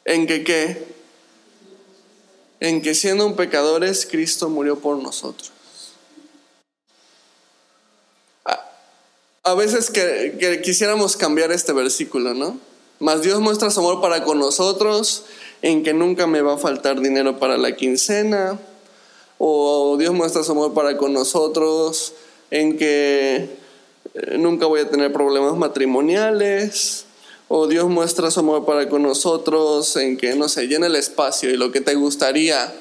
¿En 0.03 0.27
que 0.27 0.43
qué? 0.43 0.85
En 2.59 2.81
que 2.81 2.93
siendo 2.93 3.35
pecadores, 3.35 4.05
Cristo 4.05 4.49
murió 4.49 4.79
por 4.79 4.97
nosotros. 4.97 5.51
A, 9.43 9.53
veces 9.53 9.89
que, 9.89 10.61
quisiéramos 10.61 11.15
cambiar 11.15 11.53
este 11.53 11.71
versículo, 11.71 12.33
¿no? 12.33 12.59
Mas 12.99 13.21
Dios 13.21 13.39
muestra 13.39 13.71
su 13.71 13.79
amor 13.79 14.01
para 14.01 14.25
con 14.25 14.39
nosotros, 14.39 15.23
en 15.61 15.83
que 15.83 15.93
nunca 15.93 16.27
me 16.27 16.41
va 16.41 16.55
a 16.55 16.57
faltar 16.57 16.99
dinero 16.99 17.39
para 17.39 17.57
la 17.57 17.75
quincena, 17.77 18.59
o 19.37 19.95
Dios 19.97 20.13
muestra 20.13 20.43
su 20.43 20.51
amor 20.51 20.73
para 20.73 20.97
con 20.97 21.13
nosotros, 21.13 22.13
en 22.51 22.77
que 22.77 23.49
eh, 24.13 24.37
nunca 24.37 24.65
voy 24.65 24.81
a 24.81 24.89
tener 24.89 25.11
problemas 25.11 25.55
matrimoniales, 25.55 27.05
o 27.49 27.67
Dios 27.67 27.87
muestra 27.87 28.29
su 28.29 28.41
amor 28.41 28.65
para 28.65 28.89
con 28.89 29.03
nosotros 29.03 29.95
en 29.95 30.17
que, 30.17 30.35
no 30.35 30.49
sé, 30.49 30.67
llena 30.67 30.87
el 30.87 30.95
espacio 30.95 31.49
y 31.49 31.57
lo 31.57 31.71
que 31.71 31.81
te 31.81 31.95
gustaría. 31.95 32.73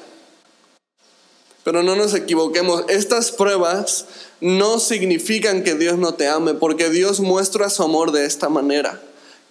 Pero 1.63 1.83
no 1.83 1.95
nos 1.95 2.13
equivoquemos, 2.13 2.83
estas 2.89 3.31
pruebas 3.31 4.05
no 4.41 4.79
significan 4.79 5.63
que 5.63 5.75
Dios 5.75 5.97
no 5.97 6.13
te 6.13 6.27
ame, 6.27 6.53
porque 6.53 6.89
Dios 6.89 7.19
muestra 7.19 7.69
su 7.69 7.83
amor 7.83 8.11
de 8.11 8.25
esta 8.25 8.49
manera, 8.49 9.01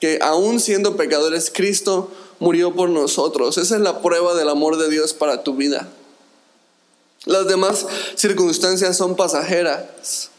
que 0.00 0.18
aún 0.22 0.60
siendo 0.60 0.96
pecadores, 0.96 1.50
Cristo 1.52 2.10
murió 2.38 2.74
por 2.74 2.90
nosotros. 2.90 3.58
Esa 3.58 3.76
es 3.76 3.80
la 3.80 4.02
prueba 4.02 4.34
del 4.34 4.48
amor 4.48 4.76
de 4.78 4.90
Dios 4.90 5.14
para 5.14 5.42
tu 5.42 5.54
vida. 5.54 5.88
Las 7.26 7.48
demás 7.48 7.86
circunstancias 8.14 8.96
son 8.96 9.16
pasajeras. 9.16 10.30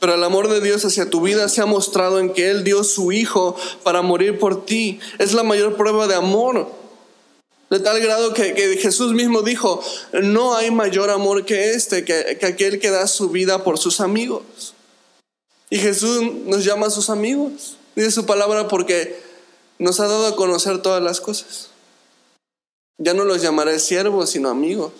Pero 0.00 0.14
el 0.14 0.24
amor 0.24 0.48
de 0.48 0.60
Dios 0.60 0.84
hacia 0.84 1.08
tu 1.08 1.20
vida 1.20 1.48
se 1.48 1.60
ha 1.60 1.66
mostrado 1.66 2.18
en 2.18 2.32
que 2.32 2.50
Él 2.50 2.64
dio 2.64 2.82
su 2.82 3.12
Hijo 3.12 3.54
para 3.84 4.02
morir 4.02 4.38
por 4.38 4.64
ti. 4.64 4.98
Es 5.18 5.32
la 5.32 5.44
mayor 5.44 5.76
prueba 5.76 6.08
de 6.08 6.16
amor. 6.16 6.66
De 7.70 7.78
tal 7.78 8.00
grado 8.00 8.34
que, 8.34 8.76
Jesús 8.80 9.12
mismo 9.12 9.42
dijo, 9.42 9.82
no 10.22 10.56
hay 10.56 10.70
mayor 10.70 11.10
amor 11.10 11.44
que 11.44 11.70
este, 11.74 12.04
que, 12.04 12.36
que 12.40 12.46
aquel 12.46 12.80
que 12.80 12.90
da 12.90 13.06
su 13.06 13.28
vida 13.28 13.62
por 13.62 13.78
sus 13.78 14.00
amigos. 14.00 14.74
Y 15.70 15.78
Jesús 15.78 16.22
nos 16.46 16.64
llama 16.64 16.88
a 16.88 16.90
sus 16.90 17.08
amigos. 17.08 17.76
Dice 17.94 18.10
su 18.10 18.26
palabra 18.26 18.66
porque 18.66 19.20
nos 19.78 20.00
ha 20.00 20.08
dado 20.08 20.26
a 20.26 20.36
conocer 20.36 20.80
todas 20.82 21.02
las 21.02 21.20
cosas. 21.20 21.68
Ya 22.98 23.14
no 23.14 23.24
los 23.24 23.42
llamaré 23.42 23.78
siervos, 23.78 24.30
sino 24.30 24.48
amigos. 24.48 24.92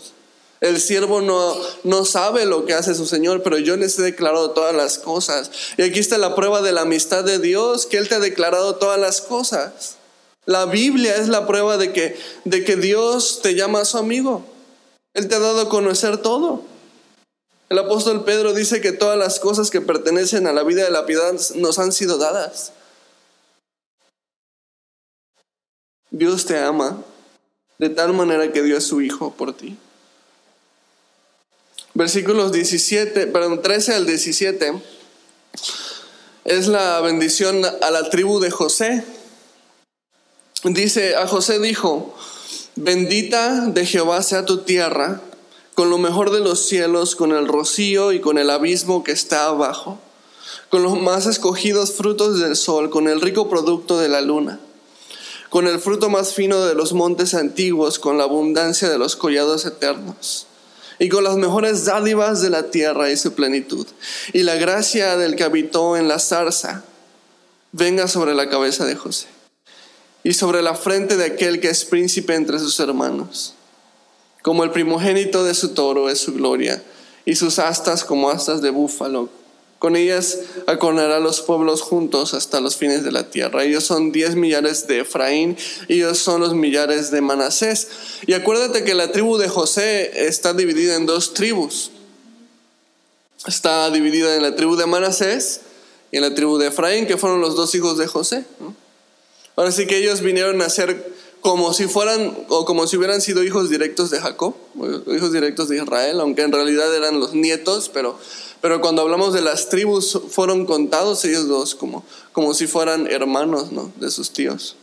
El 0.62 0.80
siervo 0.80 1.20
no, 1.20 1.56
no 1.82 2.04
sabe 2.04 2.46
lo 2.46 2.64
que 2.66 2.72
hace 2.72 2.94
su 2.94 3.04
Señor, 3.04 3.42
pero 3.42 3.58
yo 3.58 3.76
les 3.76 3.98
he 3.98 4.02
declarado 4.02 4.52
todas 4.52 4.72
las 4.72 4.96
cosas. 4.96 5.50
Y 5.76 5.82
aquí 5.82 5.98
está 5.98 6.18
la 6.18 6.36
prueba 6.36 6.62
de 6.62 6.70
la 6.70 6.82
amistad 6.82 7.24
de 7.24 7.40
Dios, 7.40 7.84
que 7.86 7.98
Él 7.98 8.08
te 8.08 8.14
ha 8.14 8.20
declarado 8.20 8.76
todas 8.76 9.00
las 9.00 9.20
cosas. 9.20 9.96
La 10.46 10.66
Biblia 10.66 11.16
es 11.16 11.26
la 11.26 11.48
prueba 11.48 11.78
de 11.78 11.92
que, 11.92 12.16
de 12.44 12.62
que 12.62 12.76
Dios 12.76 13.40
te 13.42 13.56
llama 13.56 13.80
a 13.80 13.84
su 13.84 13.98
amigo. 13.98 14.44
Él 15.14 15.26
te 15.26 15.34
ha 15.34 15.40
dado 15.40 15.62
a 15.62 15.68
conocer 15.68 16.18
todo. 16.18 16.62
El 17.68 17.80
apóstol 17.80 18.22
Pedro 18.22 18.54
dice 18.54 18.80
que 18.80 18.92
todas 18.92 19.18
las 19.18 19.40
cosas 19.40 19.68
que 19.68 19.80
pertenecen 19.80 20.46
a 20.46 20.52
la 20.52 20.62
vida 20.62 20.84
de 20.84 20.90
la 20.92 21.06
piedad 21.06 21.34
nos 21.56 21.80
han 21.80 21.90
sido 21.90 22.18
dadas. 22.18 22.72
Dios 26.12 26.46
te 26.46 26.56
ama 26.56 27.02
de 27.78 27.88
tal 27.88 28.12
manera 28.12 28.52
que 28.52 28.62
dio 28.62 28.76
a 28.76 28.80
su 28.80 29.00
Hijo 29.00 29.32
por 29.32 29.54
ti 29.54 29.76
versículos 31.94 32.52
17, 32.52 33.26
perdón, 33.26 33.62
13 33.62 33.94
al 33.94 34.06
17, 34.06 34.82
es 36.44 36.68
la 36.68 37.00
bendición 37.00 37.64
a 37.64 37.90
la 37.90 38.08
tribu 38.10 38.40
de 38.40 38.50
José. 38.50 39.04
Dice, 40.64 41.16
a 41.16 41.26
José 41.26 41.58
dijo, 41.58 42.14
bendita 42.76 43.66
de 43.66 43.84
Jehová 43.84 44.22
sea 44.22 44.44
tu 44.44 44.58
tierra, 44.58 45.20
con 45.74 45.90
lo 45.90 45.98
mejor 45.98 46.30
de 46.30 46.40
los 46.40 46.66
cielos, 46.66 47.16
con 47.16 47.32
el 47.32 47.48
rocío 47.48 48.12
y 48.12 48.20
con 48.20 48.38
el 48.38 48.50
abismo 48.50 49.04
que 49.04 49.12
está 49.12 49.46
abajo, 49.46 49.98
con 50.70 50.82
los 50.82 50.98
más 51.00 51.26
escogidos 51.26 51.92
frutos 51.92 52.38
del 52.38 52.56
sol, 52.56 52.90
con 52.90 53.08
el 53.08 53.20
rico 53.20 53.48
producto 53.48 53.98
de 53.98 54.08
la 54.08 54.20
luna, 54.20 54.60
con 55.50 55.66
el 55.66 55.78
fruto 55.78 56.08
más 56.08 56.32
fino 56.34 56.64
de 56.64 56.74
los 56.74 56.92
montes 56.92 57.34
antiguos, 57.34 57.98
con 57.98 58.18
la 58.18 58.24
abundancia 58.24 58.88
de 58.88 58.98
los 58.98 59.16
collados 59.16 59.66
eternos 59.66 60.46
y 61.02 61.08
con 61.08 61.24
las 61.24 61.36
mejores 61.36 61.84
dádivas 61.84 62.42
de 62.42 62.50
la 62.50 62.70
tierra 62.70 63.10
y 63.10 63.16
su 63.16 63.32
plenitud. 63.32 63.88
Y 64.32 64.44
la 64.44 64.54
gracia 64.54 65.16
del 65.16 65.34
que 65.34 65.42
habitó 65.42 65.96
en 65.96 66.06
la 66.06 66.20
zarza 66.20 66.84
venga 67.72 68.06
sobre 68.06 68.36
la 68.36 68.48
cabeza 68.48 68.84
de 68.84 68.94
José 68.94 69.26
y 70.22 70.34
sobre 70.34 70.62
la 70.62 70.76
frente 70.76 71.16
de 71.16 71.24
aquel 71.24 71.58
que 71.58 71.70
es 71.70 71.84
príncipe 71.84 72.36
entre 72.36 72.60
sus 72.60 72.78
hermanos. 72.78 73.54
Como 74.42 74.62
el 74.62 74.70
primogénito 74.70 75.42
de 75.42 75.54
su 75.54 75.70
toro 75.70 76.08
es 76.08 76.20
su 76.20 76.34
gloria 76.34 76.80
y 77.24 77.34
sus 77.34 77.58
astas 77.58 78.04
como 78.04 78.30
astas 78.30 78.62
de 78.62 78.70
búfalo 78.70 79.28
con 79.82 79.96
ellas 79.96 80.38
acornará 80.68 81.18
los 81.18 81.40
pueblos 81.40 81.80
juntos 81.80 82.34
hasta 82.34 82.60
los 82.60 82.76
fines 82.76 83.02
de 83.02 83.10
la 83.10 83.30
tierra. 83.30 83.64
Ellos 83.64 83.82
son 83.82 84.12
diez 84.12 84.36
millares 84.36 84.86
de 84.86 85.00
Efraín, 85.00 85.56
ellos 85.88 86.18
son 86.18 86.40
los 86.40 86.54
millares 86.54 87.10
de 87.10 87.20
Manasés. 87.20 87.88
Y 88.28 88.34
acuérdate 88.34 88.84
que 88.84 88.94
la 88.94 89.10
tribu 89.10 89.38
de 89.38 89.48
José 89.48 90.28
está 90.28 90.54
dividida 90.54 90.94
en 90.94 91.06
dos 91.06 91.34
tribus. 91.34 91.90
Está 93.44 93.90
dividida 93.90 94.36
en 94.36 94.42
la 94.42 94.54
tribu 94.54 94.76
de 94.76 94.86
Manasés 94.86 95.62
y 96.12 96.18
en 96.18 96.22
la 96.22 96.32
tribu 96.32 96.58
de 96.58 96.68
Efraín, 96.68 97.08
que 97.08 97.16
fueron 97.16 97.40
los 97.40 97.56
dos 97.56 97.74
hijos 97.74 97.98
de 97.98 98.06
José. 98.06 98.44
Ahora 99.56 99.72
sí 99.72 99.88
que 99.88 99.96
ellos 99.96 100.20
vinieron 100.20 100.62
a 100.62 100.70
ser 100.70 101.12
como 101.40 101.72
si 101.72 101.88
fueran 101.88 102.46
o 102.50 102.64
como 102.64 102.86
si 102.86 102.96
hubieran 102.96 103.20
sido 103.20 103.42
hijos 103.42 103.68
directos 103.68 104.12
de 104.12 104.20
Jacob, 104.20 104.54
hijos 105.12 105.32
directos 105.32 105.68
de 105.68 105.78
Israel, 105.78 106.20
aunque 106.20 106.42
en 106.42 106.52
realidad 106.52 106.94
eran 106.94 107.18
los 107.18 107.34
nietos, 107.34 107.90
pero 107.92 108.16
pero 108.62 108.80
cuando 108.80 109.02
hablamos 109.02 109.34
de 109.34 109.42
las 109.42 109.68
tribus, 109.68 110.20
fueron 110.30 110.66
contados 110.66 111.24
ellos 111.24 111.48
dos 111.48 111.74
como, 111.74 112.04
como 112.32 112.54
si 112.54 112.68
fueran 112.68 113.08
hermanos 113.08 113.72
¿no? 113.72 113.92
de 113.96 114.08
sus 114.08 114.32
tíos. 114.32 114.76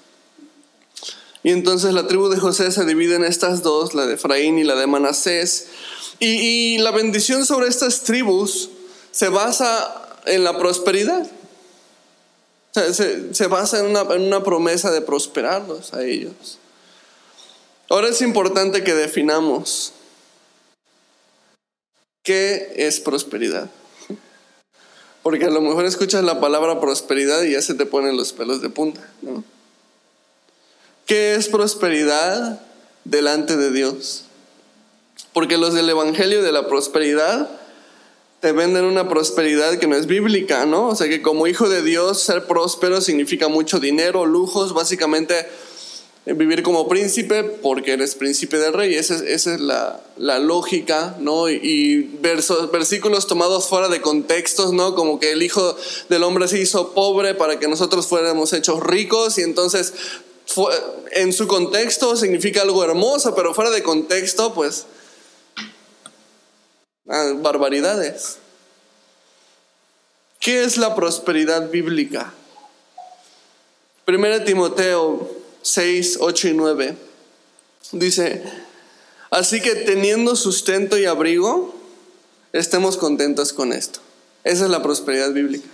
Y 1.44 1.52
entonces 1.52 1.94
la 1.94 2.06
tribu 2.06 2.28
de 2.28 2.38
José 2.38 2.74
se 2.74 2.84
divide 2.84 3.16
en 3.16 3.24
estas 3.24 3.64
dos, 3.64 3.94
la 3.94 4.06
de 4.06 4.16
Efraín 4.16 4.60
y 4.60 4.66
la 4.66 4.76
de 4.76 4.86
Manasés. 4.86 5.68
Y, 6.20 6.78
la 6.80 6.92
bendición 6.92 7.46
sobre 7.46 7.70
estas 7.70 8.02
tribus 8.02 8.70
se 9.12 9.30
basa 9.30 10.18
en 10.26 10.44
la 10.44 10.58
prosperidad. 10.58 11.26
Se, 12.74 13.34
se, 13.34 13.48
basa 13.48 13.80
en 13.80 13.86
una, 13.86 14.02
en 14.02 14.24
una 14.24 14.44
promesa 14.44 14.92
de 14.92 15.00
prosperarlos 15.00 15.94
a 15.94 16.04
ellos. 16.04 16.58
Ahora 17.90 18.10
es 18.10 18.22
importante 18.22 18.84
que 18.84 18.94
definamos 18.94 19.94
¿Qué 22.30 22.74
es 22.76 23.00
prosperidad? 23.00 23.72
Porque 25.24 25.46
a 25.46 25.50
lo 25.50 25.62
mejor 25.62 25.86
escuchas 25.86 26.24
la 26.24 26.40
palabra 26.40 26.80
prosperidad 26.80 27.42
y 27.42 27.54
ya 27.54 27.62
se 27.64 27.74
te 27.74 27.88
ponen 27.88 28.18
los 28.18 28.34
pelos 28.34 28.62
de 28.62 28.70
punta. 28.70 29.02
¿Qué 31.08 31.34
es 31.34 31.50
prosperidad 31.50 32.62
delante 33.04 33.58
de 33.58 33.72
Dios? 33.72 34.26
Porque 35.34 35.58
los 35.58 35.74
del 35.74 35.90
Evangelio 35.90 36.44
de 36.44 36.52
la 36.52 36.68
prosperidad 36.68 37.50
te 38.42 38.52
venden 38.52 38.86
una 38.86 39.10
prosperidad 39.10 39.80
que 39.80 39.88
no 39.88 39.96
es 39.96 40.06
bíblica, 40.06 40.68
¿no? 40.68 40.90
O 40.90 40.96
sea 40.96 41.10
que 41.10 41.24
como 41.24 41.48
hijo 41.48 41.68
de 41.68 41.82
Dios 41.82 42.22
ser 42.22 42.46
próspero 42.46 43.02
significa 43.02 43.48
mucho 43.48 43.80
dinero, 43.80 44.28
lujos, 44.28 44.76
básicamente 44.76 45.48
vivir 46.34 46.64
como 46.64 46.88
príncipe 46.88 47.44
porque 47.44 47.94
eres 47.94 48.16
príncipe 48.16 48.58
del 48.58 48.74
rey. 48.74 48.96
Esa 48.96 49.16
es, 49.16 49.22
esa 49.22 49.54
es 49.54 49.62
la, 49.62 50.02
la, 50.18 50.40
lógica, 50.40 51.16
¿no? 51.20 51.50
Y 51.50 52.18
versos, 52.22 52.72
versículos 52.72 53.28
tomados 53.28 53.68
fuera 53.68 53.88
de 53.88 54.02
contextos, 54.02 54.74
¿no? 54.74 54.96
Como 54.96 55.20
que 55.20 55.32
el 55.32 55.44
Hijo 55.44 55.76
del 56.10 56.24
Hombre 56.24 56.48
se 56.48 56.60
hizo 56.60 56.94
pobre 56.94 57.36
para 57.36 57.60
que 57.60 57.68
nosotros 57.68 58.08
fuéramos 58.08 58.54
hechos 58.54 58.82
ricos 58.82 59.38
y 59.38 59.42
entonces 59.42 59.94
en 61.12 61.34
su 61.34 61.48
contexto 61.48 62.16
significa 62.16 62.62
algo 62.62 62.84
hermoso, 62.84 63.36
pero 63.36 63.54
fuera 63.54 63.70
de 63.70 63.84
contexto, 63.84 64.54
pues, 64.54 64.86
ah, 67.08 67.34
barbaridades. 67.38 68.38
¿Qué 70.40 70.64
es 70.64 70.78
la 70.78 70.96
prosperidad 70.96 71.70
bíblica? 71.70 72.34
Primera 74.06 74.44
Timoteo 74.44 75.39
6, 75.70 76.18
8 76.20 76.48
y 76.48 76.54
9. 76.54 76.96
Dice, 77.92 78.44
así 79.32 79.62
que 79.62 79.76
teniendo 79.76 80.36
sustento 80.36 80.98
y 80.98 81.06
abrigo, 81.06 81.76
estemos 82.54 82.98
contentos 82.98 83.54
con 83.54 83.74
esto. 83.74 84.00
Esa 84.44 84.66
es 84.66 84.72
la 84.72 84.82
prosperidad 84.82 85.32
bíblica. 85.32 85.68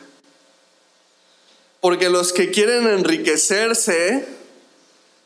Porque 1.81 2.09
los 2.09 2.33
que 2.33 2.51
quieren 2.51 2.87
enriquecerse, 2.87 4.25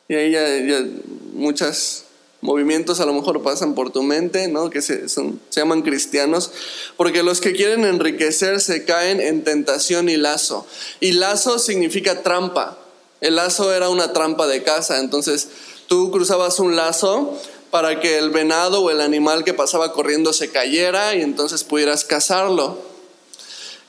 y 0.08 0.16
ahí 0.16 0.32
ya, 0.32 0.86
muchas 1.34 2.06
movimientos 2.42 3.00
a 3.00 3.06
lo 3.06 3.14
mejor 3.14 3.42
pasan 3.44 3.76
por 3.76 3.92
tu 3.92 4.04
mente, 4.04 4.48
¿no? 4.48 4.70
Que 4.70 4.82
se, 4.82 5.10
se 5.10 5.32
llaman 5.52 5.82
cristianos, 5.82 6.52
porque 6.98 7.24
los 7.24 7.42
que 7.42 7.54
quieren 7.54 7.86
enriquecerse 7.86 8.86
caen 8.86 9.20
en 9.20 9.44
tentación 9.44 10.10
y 10.10 10.18
lazo. 10.18 10.66
Y 11.00 11.14
lazo 11.14 11.60
significa 11.60 12.24
trampa. 12.24 12.79
El 13.22 13.36
lazo 13.36 13.74
era 13.74 13.90
una 13.90 14.14
trampa 14.14 14.48
de 14.48 14.64
caza, 14.64 15.00
entonces 15.00 15.48
tú 15.88 16.12
cruzabas 16.12 16.60
un 16.60 16.76
lazo 16.76 17.38
para 17.72 18.00
que 18.00 18.18
el 18.18 18.30
venado 18.30 18.82
o 18.82 18.90
el 18.90 19.02
animal 19.02 19.44
que 19.44 19.54
pasaba 19.54 19.94
corriendo 19.94 20.34
se 20.34 20.50
cayera 20.50 21.16
y 21.16 21.22
entonces 21.22 21.64
pudieras 21.64 22.06
cazarlo. 22.06 22.90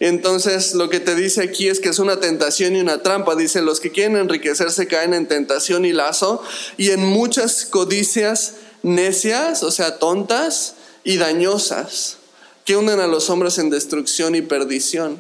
Entonces 0.00 0.74
lo 0.74 0.88
que 0.88 0.98
te 0.98 1.14
dice 1.14 1.42
aquí 1.42 1.68
es 1.68 1.78
que 1.78 1.90
es 1.90 1.98
una 1.98 2.20
tentación 2.20 2.74
y 2.74 2.80
una 2.80 3.02
trampa. 3.02 3.36
Dice, 3.36 3.60
los 3.60 3.80
que 3.80 3.90
quieren 3.90 4.16
enriquecerse 4.16 4.86
caen 4.86 5.12
en 5.12 5.28
tentación 5.28 5.84
y 5.84 5.92
lazo 5.92 6.42
y 6.78 6.90
en 6.90 7.04
muchas 7.04 7.66
codicias 7.66 8.54
necias, 8.82 9.62
o 9.62 9.70
sea, 9.70 9.98
tontas 9.98 10.74
y 11.04 11.18
dañosas, 11.18 12.16
que 12.64 12.76
hunden 12.76 13.00
a 13.00 13.06
los 13.06 13.28
hombres 13.28 13.58
en 13.58 13.68
destrucción 13.68 14.34
y 14.34 14.42
perdición. 14.42 15.18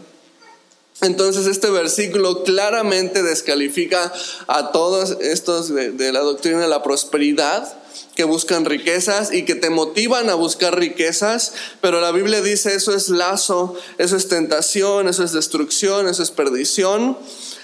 Entonces 1.02 1.46
este 1.46 1.70
versículo 1.70 2.42
claramente 2.44 3.22
descalifica 3.22 4.12
a 4.46 4.70
todos 4.70 5.16
estos 5.20 5.74
de, 5.74 6.12
la 6.12 6.20
doctrina 6.20 6.60
de 6.60 6.68
la 6.68 6.82
prosperidad 6.82 7.74
que 8.14 8.24
buscan 8.24 8.66
riquezas 8.66 9.32
y 9.32 9.44
que 9.44 9.54
te 9.54 9.70
motivan 9.70 10.28
a 10.28 10.34
buscar 10.34 10.78
riquezas, 10.78 11.54
pero 11.80 12.00
la 12.00 12.12
Biblia 12.12 12.42
dice 12.42 12.74
eso 12.74 12.94
es 12.94 13.08
lazo, 13.08 13.74
eso 13.96 14.16
es 14.16 14.28
tentación, 14.28 15.08
eso 15.08 15.24
es 15.24 15.32
destrucción, 15.32 16.06
eso 16.06 16.22
es 16.22 16.30
perdición. 16.30 17.16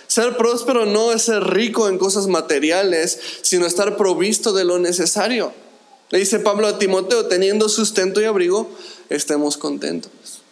Ser 0.06 0.36
próspero 0.36 0.86
no 0.86 1.12
es 1.12 1.22
ser 1.22 1.44
rico 1.44 1.88
en 1.88 1.98
cosas 1.98 2.28
materiales, 2.28 3.18
sino 3.42 3.66
estar 3.66 3.96
provisto 3.96 4.52
de 4.52 4.64
lo 4.64 4.78
necesario. 4.78 5.52
Le 6.10 6.20
dice 6.20 6.38
Pablo 6.38 6.68
a 6.68 6.78
Timoteo, 6.78 7.26
teniendo 7.26 7.68
sustento 7.68 8.20
y 8.22 8.24
abrigo, 8.24 8.70
estemos 9.10 9.56
contentos. 9.56 10.45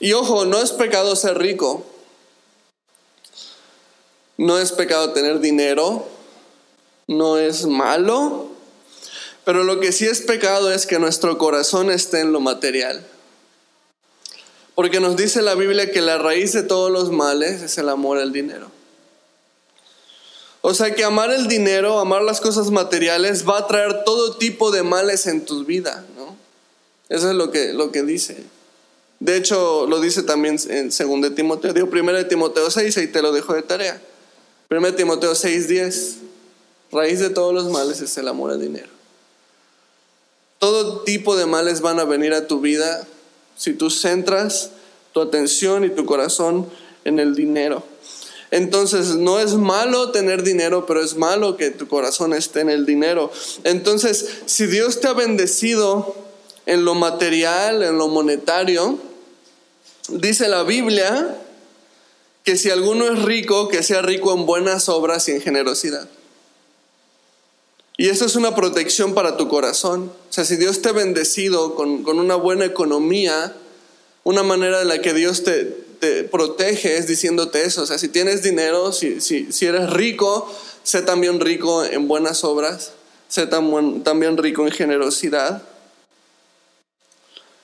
Y 0.00 0.12
ojo, 0.12 0.44
no 0.44 0.60
es 0.62 0.72
pecado 0.72 1.16
ser 1.16 1.38
rico. 1.38 1.84
No 4.38 4.56
es 4.58 4.70
pecado 4.70 5.12
tener 5.12 5.40
dinero, 5.40 6.06
no 7.08 7.38
es 7.38 7.66
malo, 7.66 8.46
pero 9.44 9.64
lo 9.64 9.80
que 9.80 9.90
sí 9.90 10.06
es 10.06 10.20
pecado 10.20 10.70
es 10.72 10.86
que 10.86 11.00
nuestro 11.00 11.38
corazón 11.38 11.90
esté 11.90 12.20
en 12.20 12.30
lo 12.30 12.38
material. 12.38 13.04
Porque 14.76 15.00
nos 15.00 15.16
dice 15.16 15.42
la 15.42 15.56
Biblia 15.56 15.90
que 15.90 16.00
la 16.00 16.18
raíz 16.18 16.52
de 16.52 16.62
todos 16.62 16.88
los 16.88 17.10
males 17.10 17.62
es 17.62 17.78
el 17.78 17.88
amor 17.88 18.18
al 18.18 18.32
dinero. 18.32 18.70
O 20.60 20.72
sea 20.72 20.94
que 20.94 21.02
amar 21.02 21.32
el 21.32 21.48
dinero, 21.48 21.98
amar 21.98 22.22
las 22.22 22.40
cosas 22.40 22.70
materiales 22.70 23.48
va 23.48 23.58
a 23.58 23.66
traer 23.66 24.04
todo 24.04 24.36
tipo 24.36 24.70
de 24.70 24.84
males 24.84 25.26
en 25.26 25.44
tu 25.44 25.64
vida, 25.64 26.04
¿no? 26.16 26.36
Eso 27.08 27.28
es 27.30 27.34
lo 27.34 27.50
que, 27.50 27.72
lo 27.72 27.90
que 27.90 28.04
dice. 28.04 28.44
De 29.20 29.36
hecho, 29.36 29.86
lo 29.86 30.00
dice 30.00 30.22
también 30.22 30.58
en 30.68 30.90
2 30.90 31.34
Timoteo. 31.34 31.72
Digo 31.72 31.88
1 31.90 32.26
Timoteo 32.26 32.70
6 32.70 32.96
y 32.98 33.06
te 33.08 33.22
lo 33.22 33.32
dejo 33.32 33.54
de 33.54 33.62
tarea. 33.62 34.00
1 34.70 34.94
Timoteo 34.94 35.34
6, 35.34 35.68
10. 35.68 36.16
Raíz 36.92 37.20
de 37.20 37.30
todos 37.30 37.52
los 37.52 37.70
males 37.70 38.00
es 38.00 38.16
el 38.16 38.28
amor 38.28 38.50
al 38.50 38.60
dinero. 38.60 38.88
Todo 40.58 41.00
tipo 41.02 41.36
de 41.36 41.46
males 41.46 41.80
van 41.80 42.00
a 42.00 42.04
venir 42.04 42.32
a 42.32 42.46
tu 42.46 42.60
vida 42.60 43.06
si 43.56 43.72
tú 43.72 43.90
centras 43.90 44.70
tu 45.12 45.20
atención 45.20 45.84
y 45.84 45.90
tu 45.90 46.04
corazón 46.04 46.68
en 47.04 47.18
el 47.18 47.34
dinero. 47.34 47.82
Entonces, 48.50 49.16
no 49.16 49.38
es 49.38 49.54
malo 49.54 50.10
tener 50.10 50.42
dinero, 50.42 50.86
pero 50.86 51.02
es 51.02 51.16
malo 51.16 51.56
que 51.56 51.70
tu 51.70 51.86
corazón 51.86 52.32
esté 52.32 52.60
en 52.60 52.70
el 52.70 52.86
dinero. 52.86 53.30
Entonces, 53.64 54.26
si 54.46 54.66
Dios 54.66 55.00
te 55.00 55.08
ha 55.08 55.12
bendecido 55.12 56.14
en 56.64 56.84
lo 56.84 56.94
material, 56.94 57.82
en 57.82 57.98
lo 57.98 58.08
monetario, 58.08 58.98
dice 60.08 60.48
la 60.48 60.62
Biblia 60.62 61.36
que 62.44 62.56
si 62.56 62.70
alguno 62.70 63.06
es 63.12 63.22
rico, 63.22 63.68
que 63.68 63.82
sea 63.82 64.00
rico 64.00 64.34
en 64.34 64.46
buenas 64.46 64.88
obras 64.88 65.28
y 65.28 65.32
en 65.32 65.42
generosidad. 65.42 66.08
Y 67.98 68.08
eso 68.08 68.24
es 68.24 68.36
una 68.36 68.54
protección 68.54 69.12
para 69.12 69.36
tu 69.36 69.48
corazón. 69.48 70.12
O 70.30 70.32
sea, 70.32 70.44
si 70.44 70.56
Dios 70.56 70.80
te 70.80 70.88
ha 70.88 70.92
bendecido 70.92 71.74
con, 71.74 72.08
una 72.08 72.36
buena 72.36 72.64
economía, 72.64 73.54
una 74.22 74.44
manera 74.44 74.82
en 74.82 74.88
la 74.88 75.02
que 75.02 75.12
Dios 75.12 75.42
te, 75.42 76.24
protege 76.30 76.96
es 76.96 77.08
diciéndote 77.08 77.64
eso. 77.64 77.82
O 77.82 77.86
sea, 77.86 77.98
si 77.98 78.08
tienes 78.08 78.42
dinero, 78.42 78.92
si, 78.92 79.20
si, 79.20 79.66
eres 79.66 79.90
rico, 79.90 80.48
sé 80.84 81.02
también 81.02 81.40
rico 81.40 81.84
en 81.84 82.06
buenas 82.06 82.44
obras, 82.44 82.92
sé 83.28 83.46
también 83.46 84.36
rico 84.36 84.64
en 84.64 84.72
generosidad. 84.72 85.64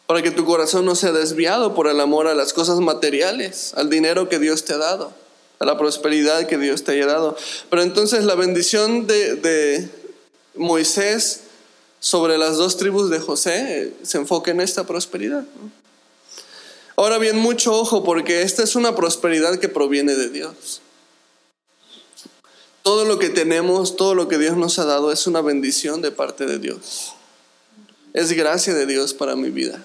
Para 0.07 0.23
que 0.23 0.31
tu 0.31 0.45
corazón 0.45 0.85
no 0.85 0.95
sea 0.95 1.13
desviado 1.13 1.75
por 1.75 1.89
el 1.89 1.99
amor 2.01 2.27
a 2.27 2.35
las 2.35 2.53
cosas 2.53 2.81
materiales, 2.81 3.73
al 3.75 3.89
dinero 3.89 4.29
que 4.29 4.39
Dios 4.39 4.65
te 4.65 4.75
ha 4.75 4.79
dado, 4.79 5.13
a 5.59 5.65
la 5.65 5.79
prosperidad 5.79 6.47
que 6.47 6.59
Dios 6.59 6.85
te 6.85 6.93
haya 6.93 7.07
dado. 7.07 7.37
Pero 7.71 7.83
entonces 7.83 8.25
la 8.25 8.35
bendición 8.35 9.07
de 9.07 9.89
Moisés 10.55 11.41
sobre 12.01 12.37
las 12.37 12.59
dos 12.59 12.77
tribus 12.77 13.09
de 13.09 13.19
José 13.19 13.95
se 14.03 14.19
enfoca 14.19 14.51
en 14.51 14.61
esta 14.61 14.85
prosperidad. 14.85 15.45
Ahora 16.97 17.17
bien, 17.17 17.39
mucho 17.39 17.73
ojo 17.73 18.05
porque 18.05 18.43
esta 18.43 18.63
es 18.63 18.77
una 18.77 18.95
prosperidad 18.95 19.59
que 19.59 19.71
proviene 19.71 20.15
de 20.15 20.29
Dios. 20.29 20.83
Todo 22.83 23.07
lo 23.07 23.19
que 23.19 23.31
tenemos, 23.31 23.97
todo 23.97 24.15
lo 24.15 24.29
que 24.29 24.37
Dios 24.37 24.57
nos 24.59 24.79
ha 24.79 24.85
dado 24.85 25.11
es 25.11 25.27
una 25.27 25.41
bendición 25.41 26.03
de 26.03 26.13
parte 26.13 26.45
de 26.45 26.59
Dios. 26.59 27.15
Es 28.13 28.33
gracia 28.33 28.75
de 28.75 28.85
Dios 28.85 29.15
para 29.15 29.35
mi 29.35 29.49
vida. 29.49 29.83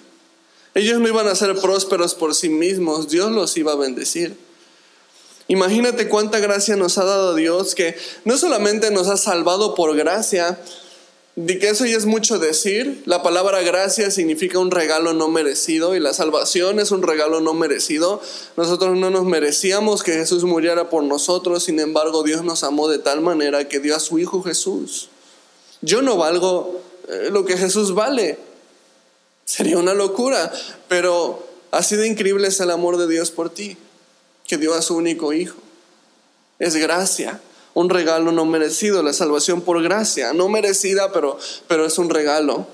Ellos 0.74 1.00
no 1.00 1.08
iban 1.08 1.26
a 1.26 1.34
ser 1.34 1.56
prósperos 1.56 2.14
por 2.14 2.34
sí 2.34 2.48
mismos, 2.48 3.08
Dios 3.08 3.30
los 3.32 3.56
iba 3.56 3.72
a 3.72 3.76
bendecir. 3.76 4.36
Imagínate 5.48 6.08
cuánta 6.08 6.38
gracia 6.38 6.76
nos 6.76 6.96
ha 6.98 7.04
dado 7.04 7.34
Dios, 7.34 7.74
que 7.74 7.96
no 8.24 8.38
solamente 8.38 8.92
nos 8.92 9.08
ha 9.08 9.16
salvado 9.16 9.74
por 9.74 9.96
gracia, 9.96 10.60
de 11.34 11.58
que 11.58 11.70
eso 11.70 11.86
ya 11.86 11.96
es 11.96 12.06
mucho 12.06 12.38
decir. 12.38 13.02
La 13.04 13.22
palabra 13.22 13.60
gracia 13.62 14.12
significa 14.12 14.60
un 14.60 14.70
regalo 14.70 15.12
no 15.12 15.26
merecido 15.28 15.96
y 15.96 16.00
la 16.00 16.12
salvación 16.12 16.78
es 16.78 16.92
un 16.92 17.02
regalo 17.02 17.40
no 17.40 17.52
merecido. 17.54 18.20
Nosotros 18.56 18.96
no 18.96 19.10
nos 19.10 19.24
merecíamos 19.24 20.04
que 20.04 20.12
Jesús 20.12 20.44
muriera 20.44 20.88
por 20.88 21.02
nosotros, 21.02 21.64
sin 21.64 21.80
embargo 21.80 22.22
Dios 22.22 22.44
nos 22.44 22.62
amó 22.62 22.88
de 22.88 22.98
tal 22.98 23.20
manera 23.20 23.66
que 23.68 23.80
dio 23.80 23.96
a 23.96 24.00
su 24.00 24.20
Hijo 24.20 24.42
Jesús. 24.42 25.08
Yo 25.82 26.02
no 26.02 26.16
valgo 26.16 26.80
eh, 27.08 27.30
lo 27.32 27.44
que 27.44 27.56
Jesús 27.56 27.94
vale. 27.94 28.38
Sería 29.50 29.78
una 29.78 29.94
locura, 29.94 30.52
pero 30.86 31.44
así 31.72 31.96
de 31.96 32.06
increíble 32.06 32.46
es 32.46 32.60
el 32.60 32.70
amor 32.70 32.98
de 32.98 33.08
Dios 33.08 33.32
por 33.32 33.50
ti 33.50 33.76
que 34.46 34.58
dio 34.58 34.74
a 34.74 34.80
su 34.80 34.94
único 34.94 35.32
hijo. 35.32 35.56
Es 36.60 36.76
gracia, 36.76 37.40
un 37.74 37.90
regalo 37.90 38.30
no 38.30 38.44
merecido, 38.44 39.02
la 39.02 39.12
salvación 39.12 39.62
por 39.62 39.82
gracia, 39.82 40.32
no 40.34 40.48
merecida, 40.48 41.10
pero, 41.12 41.36
pero 41.66 41.84
es 41.84 41.98
un 41.98 42.10
regalo. 42.10 42.68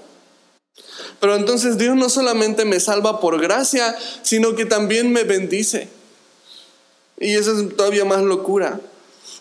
Pero 1.18 1.36
entonces 1.36 1.78
Dios 1.78 1.96
no 1.96 2.10
solamente 2.10 2.66
me 2.66 2.78
salva 2.78 3.20
por 3.20 3.40
gracia, 3.40 3.96
sino 4.20 4.54
que 4.54 4.66
también 4.66 5.10
me 5.14 5.24
bendice. 5.24 5.88
Y 7.18 7.36
eso 7.36 7.58
es 7.58 7.74
todavía 7.74 8.04
más 8.04 8.20
locura. 8.20 8.82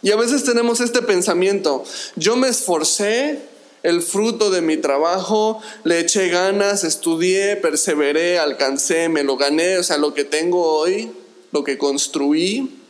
Y 0.02 0.12
a 0.12 0.16
veces 0.16 0.46
tenemos 0.46 0.80
este 0.80 1.02
pensamiento, 1.02 1.84
yo 2.16 2.38
me 2.38 2.48
esforcé, 2.48 3.55
el 3.86 4.02
fruto 4.02 4.50
de 4.50 4.64
mi 4.64 4.78
trabajo, 4.78 5.62
le 5.84 6.00
eché 6.00 6.30
ganas, 6.30 6.84
estudié, 6.84 7.56
perseveré, 7.56 8.40
alcancé, 8.40 9.10
me 9.10 9.24
lo 9.24 9.38
gané, 9.38 9.78
o 9.78 9.84
sea, 9.84 9.98
lo 9.98 10.16
que 10.16 10.24
tengo 10.24 10.80
hoy 10.80 11.12
lo 11.52 11.64
que 11.64 11.78
construí. 11.78 12.82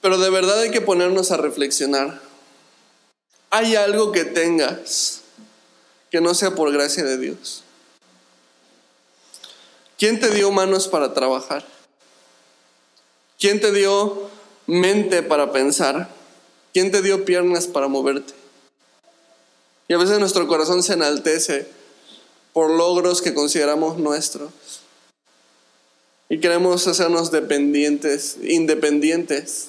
Pero 0.00 0.18
de 0.18 0.28
verdad 0.28 0.58
hay 0.58 0.72
que 0.72 0.80
ponernos 0.80 1.30
a 1.30 1.36
reflexionar. 1.36 2.20
¿Hay 3.50 3.76
algo 3.76 4.10
que 4.10 4.24
tengas 4.24 5.20
que 6.10 6.20
no 6.20 6.34
sea 6.34 6.56
por 6.56 6.72
gracia 6.72 7.04
de 7.04 7.16
Dios? 7.16 7.62
¿Quién 9.98 10.18
te 10.18 10.32
dio 10.32 10.50
manos 10.50 10.88
para 10.88 11.14
trabajar? 11.14 11.64
¿Quién 13.38 13.60
te 13.60 13.70
dio 13.70 14.28
mente 14.66 15.22
para 15.22 15.52
pensar? 15.52 16.08
¿Quién 16.74 16.90
te 16.90 17.02
dio 17.02 17.24
piernas 17.24 17.68
para 17.68 17.86
moverte? 17.86 18.45
Y 19.88 19.94
a 19.94 19.98
veces 19.98 20.18
nuestro 20.18 20.46
corazón 20.48 20.82
se 20.82 20.94
enaltece 20.94 21.66
por 22.52 22.70
logros 22.70 23.22
que 23.22 23.34
consideramos 23.34 23.98
nuestros. 23.98 24.50
Y 26.28 26.40
queremos 26.40 26.86
hacernos 26.86 27.30
dependientes, 27.30 28.38
independientes. 28.42 29.68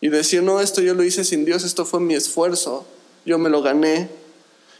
Y 0.00 0.08
decir, 0.08 0.42
no, 0.42 0.60
esto 0.60 0.82
yo 0.82 0.94
lo 0.94 1.02
hice 1.02 1.24
sin 1.24 1.44
Dios, 1.44 1.64
esto 1.64 1.84
fue 1.84 1.98
mi 1.98 2.14
esfuerzo, 2.14 2.86
yo 3.24 3.38
me 3.38 3.48
lo 3.48 3.62
gané. 3.62 4.08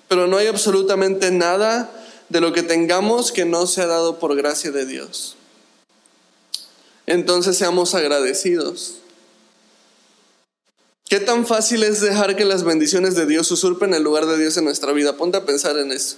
Pero 0.06 0.26
no 0.26 0.36
hay 0.36 0.46
absolutamente 0.46 1.30
nada 1.30 1.90
de 2.28 2.40
lo 2.40 2.52
que 2.52 2.62
tengamos 2.62 3.32
que 3.32 3.44
no 3.44 3.66
sea 3.66 3.86
dado 3.86 4.18
por 4.18 4.36
gracia 4.36 4.70
de 4.70 4.86
Dios. 4.86 5.36
Entonces 7.06 7.56
seamos 7.56 7.94
agradecidos. 7.94 8.98
¿Qué 11.08 11.20
tan 11.20 11.46
fácil 11.46 11.82
es 11.84 12.00
dejar 12.00 12.34
que 12.34 12.44
las 12.44 12.64
bendiciones 12.64 13.14
de 13.14 13.26
Dios 13.26 13.50
usurpen 13.50 13.92
el 13.92 14.02
lugar 14.02 14.26
de 14.26 14.38
Dios 14.38 14.56
en 14.56 14.64
nuestra 14.64 14.92
vida? 14.92 15.16
Ponte 15.16 15.36
a 15.36 15.44
pensar 15.44 15.76
en 15.76 15.92
eso. 15.92 16.16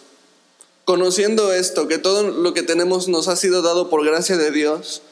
Conociendo 0.85 1.53
esto, 1.53 1.89
que 1.89 1.99
todo 1.99 2.23
lo 2.23 2.55
que 2.55 2.63
tenemos 2.63 3.09
nos 3.09 3.27
ha 3.27 3.35
sido 3.35 3.63
dado 3.63 3.91
por 3.91 4.05
gracia 4.07 4.37
de 4.37 4.53
Dios. 4.53 5.03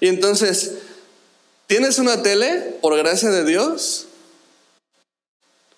Y 0.00 0.08
entonces, 0.08 0.72
¿tienes 1.68 1.98
una 1.98 2.22
tele 2.22 2.78
por 2.82 2.96
gracia 2.96 3.30
de 3.30 3.44
Dios? 3.44 4.06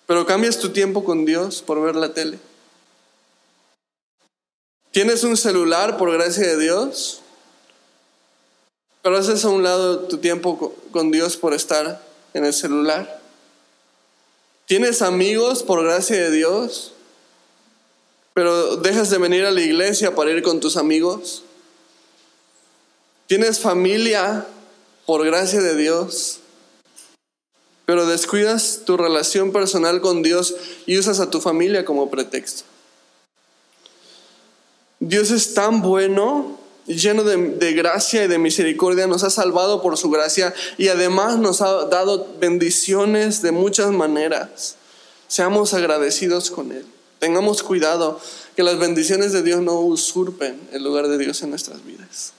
Pero 0.07 0.25
cambias 0.25 0.57
tu 0.57 0.69
tiempo 0.69 1.03
con 1.03 1.25
Dios 1.25 1.61
por 1.61 1.79
ver 1.81 1.95
la 1.95 2.13
tele. 2.15 2.39
¿Tienes 4.91 5.23
un 5.23 5.37
celular 5.37 5.97
por 5.97 6.11
gracia 6.11 6.47
de 6.47 6.57
Dios? 6.57 7.21
Pero 9.03 9.17
haces 9.17 9.45
a 9.45 9.49
un 9.49 9.61
lado 9.61 9.99
tu 10.07 10.17
tiempo 10.17 10.75
con 10.91 11.11
Dios 11.11 11.37
por 11.37 11.53
estar 11.53 12.03
en 12.33 12.45
el 12.45 12.53
celular. 12.53 13.18
¿Tienes 14.69 15.01
amigos 15.01 15.63
por 15.63 15.83
gracia 15.83 16.15
de 16.15 16.29
Dios? 16.29 16.93
Pero 18.35 18.75
dejas 18.75 19.09
de 19.09 19.17
venir 19.17 19.43
a 19.45 19.51
la 19.51 19.61
iglesia 19.61 20.13
para 20.13 20.29
ir 20.29 20.43
con 20.43 20.59
tus 20.59 20.77
amigos. 20.77 21.41
¿Tienes 23.25 23.59
familia 23.59 24.45
por 25.07 25.25
gracia 25.25 25.59
de 25.59 25.75
Dios? 25.75 26.41
Pero 27.87 28.05
descuidas 28.05 28.81
tu 28.85 28.95
relación 28.95 29.51
personal 29.51 30.01
con 30.01 30.21
Dios 30.21 30.53
y 30.85 30.99
usas 30.99 31.19
a 31.19 31.31
tu 31.31 31.41
familia 31.41 31.83
como 31.83 32.11
pretexto. 32.11 32.63
Dios 34.99 35.31
es 35.31 35.55
tan 35.55 35.81
bueno 35.81 36.58
lleno 36.95 37.23
de, 37.23 37.73
gracia 37.73 38.23
y 38.23 38.27
de 38.27 38.37
misericordia, 38.37 39.07
nos 39.07 39.23
ha 39.23 39.29
salvado 39.29 39.81
por 39.81 39.97
su 39.97 40.09
gracia 40.09 40.53
y 40.77 40.87
además 40.87 41.37
nos 41.37 41.61
ha 41.61 41.85
dado 41.85 42.27
bendiciones 42.39 43.41
de 43.41 43.51
muchas 43.51 43.91
maneras. 43.91 44.75
Seamos 45.27 45.73
agradecidos 45.73 46.49
con 46.49 46.71
Él. 46.71 46.85
Tengamos 47.19 47.63
cuidado 47.63 48.19
que 48.55 48.63
las 48.63 48.79
bendiciones 48.79 49.31
de 49.31 49.43
Dios 49.43 49.61
no 49.61 49.79
usurpen 49.79 50.59
el 50.71 50.83
lugar 50.83 51.07
de 51.07 51.17
Dios 51.17 51.41
en 51.43 51.51
nuestras 51.51 51.85
vidas. 51.85 52.33